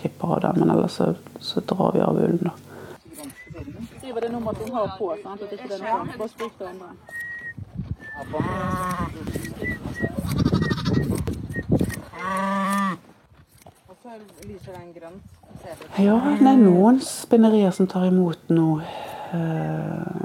klipper 0.00 0.36
av 0.36 0.40
den. 0.46 0.60
Men 0.62 0.74
ellers 0.76 0.94
så, 1.00 1.12
så 1.40 1.60
drar 1.66 1.90
vi 1.96 2.00
av 2.04 2.16
ullen, 2.16 2.44
da. 2.48 2.54
Skriver 3.98 4.20
det 4.20 4.30
nummeret 4.32 4.58
som 4.62 4.72
har 4.76 4.88
på, 4.98 5.06
sant? 5.22 5.42
at 5.42 5.52
ikke 5.52 5.68
det 5.68 5.76
er 5.78 5.82
noe 5.84 6.18
Bare 6.18 6.32
sprik 6.32 6.54
det 6.58 6.66
andre. 6.72 6.88
Den. 15.02 15.20
Ja, 16.02 16.16
det 16.38 16.48
er 16.48 16.58
noen 16.60 17.00
spinnerier 17.04 17.72
som 17.74 17.88
tar 17.90 18.06
imot 18.08 18.50
nå. 18.52 18.80
Uh, 19.32 20.22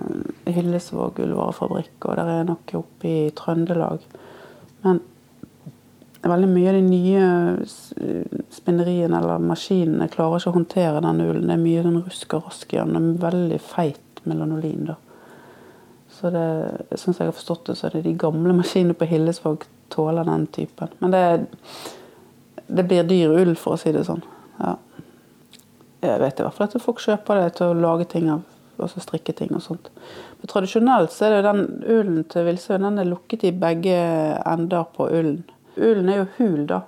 Hillesvåg 0.47 1.19
ullvarefabrikk, 1.23 1.95
og 2.07 2.17
der 2.19 2.31
er 2.31 2.47
noe 2.47 2.79
oppe 2.79 3.07
i 3.07 3.29
Trøndelag. 3.36 4.03
Men 4.83 4.99
veldig 6.27 6.49
mye 6.51 6.71
av 6.71 6.77
de 6.77 6.83
nye 6.88 7.23
spinneriene 8.53 9.19
eller 9.21 9.43
maskinene 9.43 10.10
klarer 10.12 10.41
ikke 10.41 10.51
å 10.51 10.57
håndtere 10.57 11.03
den 11.05 11.23
ullen. 11.23 11.47
Det 11.47 11.55
er 11.55 11.63
mye 11.63 11.83
sånn 11.86 12.01
rusk 12.03 12.38
og 12.38 12.47
rask 12.49 12.73
i 12.73 12.81
den. 12.81 12.95
Den 12.97 13.10
veldig 13.23 13.60
feit 13.63 14.23
melanolin. 14.27 14.89
da. 14.91 14.97
Så 16.17 16.32
det, 16.34 16.47
sånn 16.97 17.13
som 17.13 17.21
jeg 17.21 17.30
har 17.30 17.38
forstått 17.38 17.67
det, 17.69 17.77
så 17.77 17.88
er 17.88 17.97
det 17.97 18.08
de 18.08 18.15
gamle 18.17 18.56
maskinene 18.58 18.97
på 18.97 19.06
Hillesvåg 19.06 19.67
tåler 19.93 20.25
den 20.25 20.47
typen. 20.53 20.89
Men 20.99 21.13
det, 21.13 21.23
det 22.67 22.86
blir 22.89 23.06
dyr 23.06 23.36
ull, 23.38 23.53
for 23.60 23.75
å 23.75 23.82
si 23.82 23.93
det 23.93 24.06
sånn. 24.08 24.23
Ja. 24.58 24.75
Jeg 26.01 26.21
vet 26.21 26.39
i 26.39 26.45
hvert 26.45 26.58
fall 26.58 26.69
at 26.69 26.82
folk 26.82 27.03
kjøper 27.03 27.41
det 27.41 27.51
til 27.60 27.69
å 27.69 27.77
lage 27.77 28.08
ting 28.10 28.32
av, 28.34 28.41
altså 28.82 29.01
strikke 29.03 29.36
ting 29.38 29.53
og 29.53 29.62
sånt. 29.65 29.91
Men 30.39 30.51
tradisjonelt 30.51 31.13
så 31.13 31.27
er 31.27 31.36
det 31.36 31.39
jo 31.39 31.47
den 31.47 31.63
ullen 31.86 32.27
til 32.34 32.49
villsauen 32.49 32.89
den 32.89 33.01
er 33.01 33.10
lukket 33.10 33.47
i 33.49 33.53
begge 33.53 33.97
ender 34.41 34.89
på 34.97 35.10
ullen. 35.10 35.41
Ullen 35.77 36.10
er 36.10 36.23
jo 36.23 36.27
hul, 36.38 36.62
da. 36.69 36.82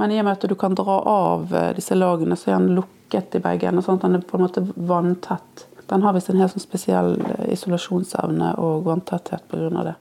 Men 0.00 0.12
i 0.12 0.20
og 0.20 0.26
med 0.26 0.36
at 0.36 0.48
du 0.48 0.56
kan 0.60 0.76
dra 0.76 0.98
av 1.08 1.52
eh, 1.56 1.72
disse 1.76 1.96
lagene, 1.96 2.36
så 2.36 2.52
er 2.52 2.60
den 2.60 2.76
lukket 2.76 3.36
i 3.36 3.44
begge 3.44 3.68
ender. 3.68 3.84
sånn 3.84 4.00
at 4.00 4.08
den 4.08 4.18
er 4.18 4.28
på 4.28 4.36
en 4.36 4.44
måte 4.44 4.64
vanntett. 4.76 5.66
Den 5.86 6.02
har 6.02 6.16
visst 6.16 6.30
en 6.30 6.40
helt 6.40 6.54
sånn 6.54 6.64
spesiell 6.64 7.14
eh, 7.20 7.48
isolasjonsevne 7.54 8.54
og 8.62 8.86
vanntetthet 8.88 9.46
pga. 9.50 9.84
det. 9.86 9.96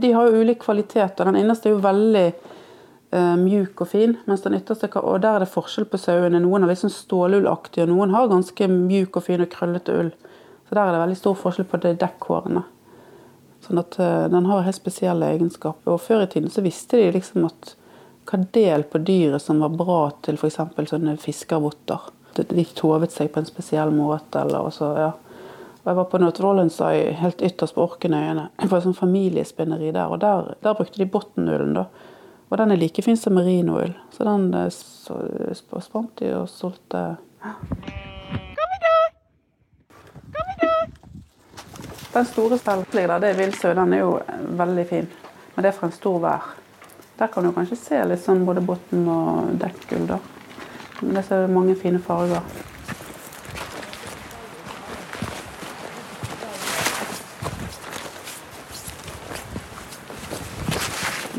De 0.00 0.12
har 0.12 0.28
jo 0.28 0.40
ulik 0.40 0.62
kvalitet, 0.64 1.20
og 1.20 1.28
den 1.28 1.40
innerste 1.40 1.68
er 1.68 1.74
jo 1.74 1.84
veldig 1.84 2.26
eh, 2.28 3.36
mjuk 3.40 3.80
og 3.84 3.88
fin, 3.88 4.16
mens 4.26 4.44
den 4.44 4.56
ytterste 4.56 4.90
og 5.00 5.20
der 5.20 5.38
er 5.38 5.44
det 5.44 5.52
forskjell 5.52 5.88
på 5.90 6.00
sauene. 6.00 6.40
Noen 6.40 6.64
er 6.64 6.72
liksom 6.72 6.92
stålullaktige, 6.92 7.86
og 7.86 7.94
noen 7.94 8.14
har 8.16 8.30
ganske 8.30 8.68
mjuk 8.68 9.16
og 9.16 9.26
fin 9.26 9.44
og 9.44 9.50
krøllete 9.52 9.96
ull. 9.96 10.12
Så 10.68 10.76
der 10.76 10.84
er 10.84 10.94
det 10.94 11.02
veldig 11.02 11.18
stor 11.18 11.40
forskjell 11.40 11.66
på 11.66 11.82
de 11.82 11.96
dekkhårene. 11.98 12.62
Sånn 13.66 13.80
at 13.82 13.98
eh, 14.00 14.28
Den 14.32 14.48
har 14.48 14.64
helt 14.66 14.78
spesielle 14.78 15.32
egenskaper. 15.34 15.96
Og 15.96 16.00
Før 16.04 16.24
i 16.24 16.30
tiden 16.30 16.52
så 16.52 16.64
visste 16.64 17.00
de 17.00 17.10
liksom 17.16 17.48
at 17.48 17.74
hva 18.30 18.38
del 18.54 18.84
på 18.86 19.00
dyret 19.02 19.42
som 19.42 19.62
var 19.64 19.74
bra 19.74 20.02
til 20.22 20.36
f.eks. 20.38 20.60
sånne 20.92 21.16
fiskervotter. 21.18 22.12
De 22.38 22.64
tovet 22.76 23.12
seg 23.12 23.32
på 23.32 23.40
en 23.40 23.48
spesiell 23.48 23.90
måte. 23.94 24.44
eller 24.44 24.68
også, 24.70 24.92
ja. 25.00 25.10
Jeg 25.90 25.96
var 25.96 26.04
på 26.04 26.18
North 26.18 26.82
helt 27.18 27.40
ytterst 27.42 27.74
på 27.74 27.82
Orkenøyene, 27.82 28.44
på 28.62 28.76
et 28.76 28.84
sånt 28.84 28.98
familiespinneri 28.98 29.88
der. 29.90 30.06
Og 30.06 30.20
der, 30.22 30.52
der 30.62 30.76
brukte 30.78 31.00
de 31.02 31.06
bottenullen, 31.10 31.72
da. 31.74 31.84
Og 32.46 32.58
den 32.58 32.70
er 32.70 32.78
like 32.78 33.02
fin 33.02 33.16
som 33.16 33.34
merinoull. 33.34 33.90
Så 34.14 34.22
den 34.22 34.54
eh, 34.54 34.70
spant 35.82 36.22
de 36.22 36.30
og 36.38 36.46
solgte. 36.48 37.16
Den 42.14 42.30
store 42.30 42.62
steltlige 42.62 43.10
der, 43.10 43.18
det 43.18 43.34
er 43.34 43.42
villsau. 43.42 43.74
Den 43.74 43.98
er 43.98 44.04
jo 44.04 44.16
veldig 44.62 44.88
fin. 44.94 45.10
Men 45.56 45.66
det 45.66 45.74
er 45.74 45.78
fra 45.80 45.90
en 45.90 45.98
stor 45.98 46.22
vær. 46.22 46.50
Der 47.18 47.34
kan 47.34 47.42
du 47.42 47.50
kanskje 47.58 47.82
se 47.82 48.04
litt 48.06 48.22
sånn 48.22 48.46
både 48.46 48.62
bunn 48.62 49.06
og 49.10 49.56
dekkgull, 49.58 50.06
da. 50.14 50.22
Men 51.02 51.18
det 51.18 51.30
er 51.34 51.50
mange 51.50 51.74
fine 51.74 51.98
farger. 51.98 52.69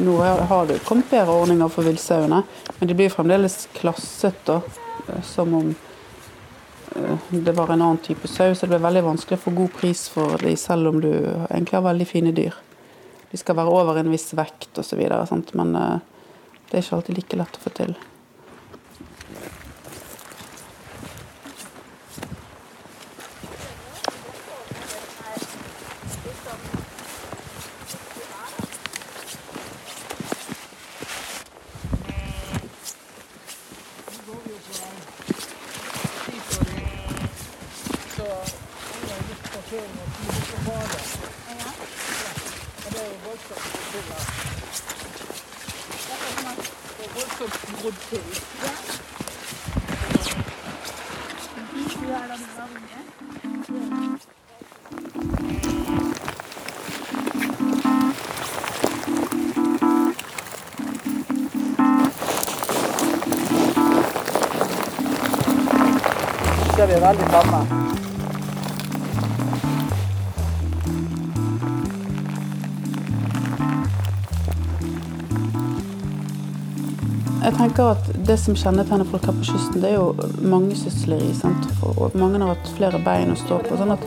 Nå 0.01 0.17
har 0.21 0.65
det 0.65 0.79
kommet 0.79 1.09
bedre 1.11 1.35
ordninger 1.43 1.69
for 1.69 1.85
villsauene, 1.85 2.41
men 2.79 2.89
de 2.89 2.95
blir 2.97 3.11
fremdeles 3.13 3.67
klasset 3.77 4.39
da, 4.47 4.55
eh, 5.07 5.21
som 5.21 5.53
om 5.53 5.67
eh, 6.95 7.27
det 7.29 7.53
var 7.53 7.69
en 7.69 7.81
annen 7.81 8.01
type 8.01 8.27
sau. 8.27 8.55
Så 8.55 8.65
det 8.65 8.73
blir 8.73 8.85
veldig 8.87 9.03
vanskelig 9.05 9.37
å 9.37 9.43
få 9.43 9.53
god 9.59 9.73
pris 9.77 10.07
for 10.09 10.41
dem, 10.41 10.57
selv 10.57 10.89
om 10.89 11.01
du 11.03 11.11
egentlig 11.11 11.77
har 11.77 11.85
veldig 11.85 12.07
fine 12.09 12.33
dyr. 12.33 12.57
De 13.31 13.37
skal 13.37 13.59
være 13.61 13.75
over 13.77 14.01
en 14.01 14.09
viss 14.11 14.31
vekt 14.33 14.81
osv., 14.81 15.03
men 15.53 15.75
eh, 15.77 15.99
det 16.71 16.79
er 16.79 16.85
ikke 16.87 16.97
alltid 16.97 17.21
like 17.21 17.43
lett 17.43 17.61
å 17.61 17.63
få 17.67 17.75
til. 17.77 17.93
Så 66.75 66.81
er 66.81 66.87
vi 66.87 67.01
veldig 67.01 67.25
tamme. 67.31 67.90
Jeg 77.41 77.55
tenker 77.57 77.95
at 77.95 78.09
Det 78.27 78.37
som 78.37 78.55
kjennetegner 78.57 79.07
folk 79.09 79.25
her 79.25 79.33
på 79.33 79.47
kysten, 79.49 79.81
det 79.81 79.89
er 79.91 79.97
jo 79.97 80.13
mangesysleri. 80.45 81.31
Og 81.97 82.15
mange 82.19 82.39
har 82.41 82.53
hatt 82.53 82.71
flere 82.77 83.01
bein 83.01 83.33
å 83.33 83.37
stå 83.39 83.59
på. 83.65 83.77
Sånn 83.79 83.95
at, 83.95 84.03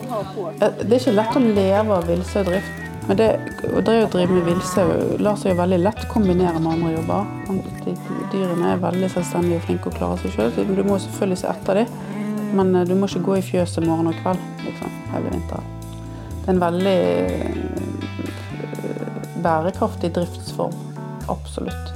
eh, 0.61 0.71
det 0.83 0.93
er 0.93 1.01
ikke 1.01 1.19
lett 1.19 1.35
å 1.35 1.43
leve 1.43 1.97
av 1.97 2.07
villsaudrift. 2.07 2.81
Men 3.07 3.17
det, 3.17 3.27
å 3.69 3.81
drive 3.85 4.31
med 4.31 4.47
villsau 4.47 4.87
lar 5.21 5.35
seg 5.37 5.51
jo 5.51 5.59
veldig 5.59 5.77
lett 5.83 6.07
kombinere 6.09 6.57
med 6.57 6.71
andre 6.71 6.93
jobber. 6.95 7.27
De, 7.85 7.93
dyrene 8.33 8.71
er 8.71 8.81
veldig 8.81 9.09
selvstendige 9.13 9.59
og 9.59 9.67
flinke 9.67 9.91
og 9.91 9.97
klarer 9.99 10.23
seg 10.23 10.33
sjøl. 10.33 10.51
Du 10.73 10.83
må 10.87 10.97
selvfølgelig 11.03 11.41
se 11.43 11.51
etter 11.51 11.81
dem, 11.81 11.87
men 12.57 12.75
eh, 12.75 12.87
du 12.87 12.95
må 12.97 13.05
ikke 13.11 13.25
gå 13.27 13.37
i 13.41 13.45
fjøset 13.45 13.85
morgen 13.85 14.09
og 14.09 14.17
kveld 14.23 14.41
liksom, 14.63 14.95
hele 15.13 15.35
vinteren. 15.35 15.67
Det 16.39 16.47
er 16.47 16.55
en 16.55 16.65
veldig 16.65 16.99
eh, 17.35 19.03
bærekraftig 19.45 20.15
driftsform. 20.17 20.79
Absolutt. 21.29 21.94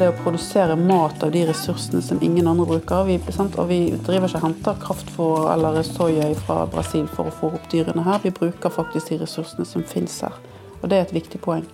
Det 0.00 0.06
å 0.08 0.14
produsere 0.16 0.78
mat 0.80 1.20
av 1.26 1.32
de 1.34 1.42
ressursene 1.44 2.00
som 2.00 2.22
ingen 2.24 2.46
andre 2.48 2.64
bruker. 2.70 3.02
Vi, 3.04 3.18
og 3.44 3.66
vi 3.68 3.80
driver 4.00 4.30
ikke 4.30 4.40
henter 4.40 4.78
kraftfôr 4.80 5.50
eller 5.52 5.82
soya 5.84 6.30
fra 6.40 6.62
Brasil 6.72 7.04
for 7.12 7.28
å 7.28 7.34
få 7.36 7.50
opp 7.58 7.66
dyrene 7.68 8.06
her. 8.06 8.22
Vi 8.22 8.32
bruker 8.32 8.72
faktisk 8.72 9.12
de 9.12 9.20
ressursene 9.20 9.68
som 9.68 9.84
finnes 9.84 10.16
her. 10.24 10.40
Og 10.80 10.88
det 10.88 10.96
er 10.96 11.04
et 11.04 11.14
viktig 11.18 11.42
poeng. 11.44 11.68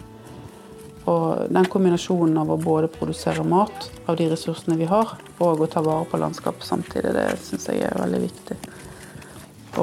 Og 1.06 1.46
den 1.54 1.70
kombinasjonen 1.70 2.42
av 2.42 2.50
å 2.50 2.58
både 2.58 2.90
produsere 2.90 3.46
mat 3.46 3.90
av 4.10 4.18
de 4.18 4.26
ressursene 4.34 4.74
vi 4.82 4.90
har, 4.90 5.14
og 5.38 5.62
å 5.62 5.70
ta 5.70 5.86
vare 5.86 6.10
på 6.10 6.18
landskapet 6.18 6.66
samtidig, 6.66 7.14
det 7.14 7.30
syns 7.46 7.70
jeg 7.70 7.86
er 7.86 7.98
veldig 8.02 8.24
viktig. 8.26 8.60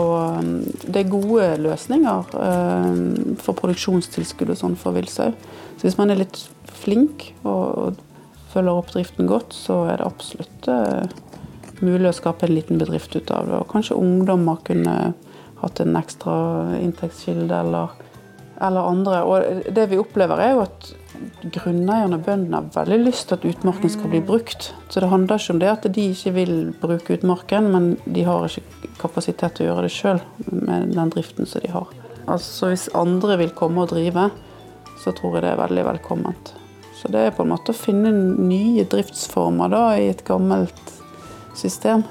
Og 0.04 0.16
um, 0.44 0.56
det 0.84 1.06
er 1.06 1.14
gode 1.16 1.52
løsninger 1.64 2.34
um, 2.36 3.38
for 3.40 3.56
produksjonstilskudd 3.56 4.52
og 4.52 4.66
sånn 4.68 4.82
for 4.84 5.00
villsau. 5.00 5.32
Så 5.78 5.88
hvis 5.88 6.02
man 6.02 6.12
er 6.12 6.26
litt 6.26 6.50
flink 6.84 7.32
og 7.48 8.02
følger 8.54 8.80
opp 8.80 8.94
driften 8.94 9.30
godt, 9.30 9.56
så 9.58 9.84
er 9.92 10.00
det 10.00 10.08
absolutt 10.08 10.70
uh, 10.70 11.04
mulig 11.84 12.10
å 12.10 12.16
skape 12.16 12.48
en 12.48 12.56
liten 12.56 12.82
bedrift 12.82 13.16
ut 13.16 13.32
av 13.34 13.50
det. 13.50 13.60
Og 13.60 13.70
kanskje 13.72 14.00
ungdommer 14.00 14.62
kunne 14.68 14.98
hatt 15.64 15.80
en 15.80 15.96
ekstra 16.00 16.36
inntektskilde 16.80 17.62
eller, 17.66 17.94
eller 18.62 18.90
andre. 18.90 19.24
Og 19.24 19.72
det 19.76 19.88
vi 19.92 20.00
opplever 20.02 20.44
er 20.44 20.54
jo 20.56 20.66
at 20.66 20.92
grunneierne 21.54 22.18
og 22.18 22.26
bøndene 22.26 22.60
har 22.60 22.72
veldig 22.76 23.00
lyst 23.06 23.30
til 23.30 23.38
at 23.38 23.46
utmarken 23.48 23.92
skal 23.92 24.12
bli 24.12 24.24
brukt. 24.26 24.72
Så 24.90 25.04
det 25.04 25.12
handler 25.12 25.40
ikke 25.40 25.56
om 25.56 25.62
det 25.62 25.72
at 25.72 25.90
de 25.96 26.08
ikke 26.12 26.34
vil 26.38 26.56
bruke 26.82 27.18
utmarken, 27.18 27.70
men 27.74 27.94
de 28.06 28.26
har 28.28 28.48
ikke 28.48 28.94
kapasitet 29.02 29.58
til 29.58 29.68
å 29.68 29.72
gjøre 29.72 29.86
det 29.88 29.94
sjøl 29.94 30.24
med 30.50 30.96
den 30.96 31.14
driften 31.14 31.50
som 31.50 31.64
de 31.64 31.72
har. 31.74 31.94
Altså 32.24 32.72
Hvis 32.72 32.90
andre 32.96 33.38
vil 33.42 33.56
komme 33.56 33.84
og 33.84 33.92
drive, 33.92 34.30
så 35.04 35.12
tror 35.16 35.38
jeg 35.38 35.46
det 35.46 35.54
er 35.54 35.64
veldig 35.64 35.88
velkomment. 35.92 36.54
Så 37.04 37.10
det 37.12 37.20
er 37.20 37.34
på 37.36 37.44
en 37.44 37.52
måte 37.52 37.74
å 37.74 37.76
finne 37.76 38.14
nye 38.16 38.86
driftsformer 38.88 39.72
da, 39.74 39.82
i 40.00 40.06
et 40.08 40.22
gammelt 40.24 40.94
system. 41.60 42.06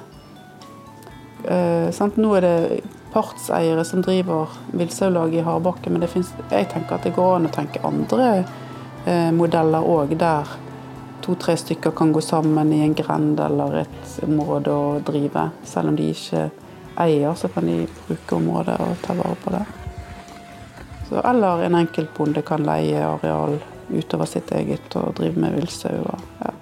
Eh, 1.49 2.03
Nå 2.21 2.35
er 2.37 2.45
det 2.45 2.83
partseiere 3.15 3.87
som 3.89 4.05
driver 4.05 4.53
villsaulaget 4.77 5.41
i 5.41 5.47
hardbakke, 5.47 5.89
men 5.89 6.05
finnes, 6.05 6.35
jeg 6.51 6.69
tenker 6.69 6.99
at 6.99 7.09
det 7.09 7.15
går 7.17 7.39
an 7.39 7.49
å 7.49 7.55
tenke 7.57 7.81
andre 7.89 8.29
eh, 9.09 9.33
modeller 9.33 9.81
òg, 9.81 10.13
der 10.21 10.53
to-tre 11.25 11.57
stykker 11.57 11.97
kan 11.97 12.13
gå 12.13 12.21
sammen 12.21 12.77
i 12.77 12.85
en 12.85 12.93
grend 12.99 13.41
eller 13.41 13.87
et 13.87 14.15
område 14.29 14.77
og 14.77 15.09
drive. 15.09 15.49
Selv 15.65 15.95
om 15.95 15.97
de 15.97 16.13
ikke 16.13 16.51
eier, 17.01 17.33
så 17.33 17.49
kan 17.49 17.65
de 17.65 17.87
bruke 18.05 18.37
området 18.37 18.77
og 18.77 18.97
ta 19.09 19.17
vare 19.17 19.41
på 19.41 19.57
det. 19.57 19.67
Så, 21.09 21.21
eller 21.25 21.65
en 21.65 21.81
enkeltbonde 21.81 22.45
kan 22.45 22.69
leie 22.69 23.07
areal 23.09 23.63
utover 23.93 24.29
sitt 24.31 24.53
eget 24.53 24.97
og 24.97 25.15
drive 25.19 25.41
med 25.41 25.57
villsau. 25.59 26.05
Ja. 26.41 26.53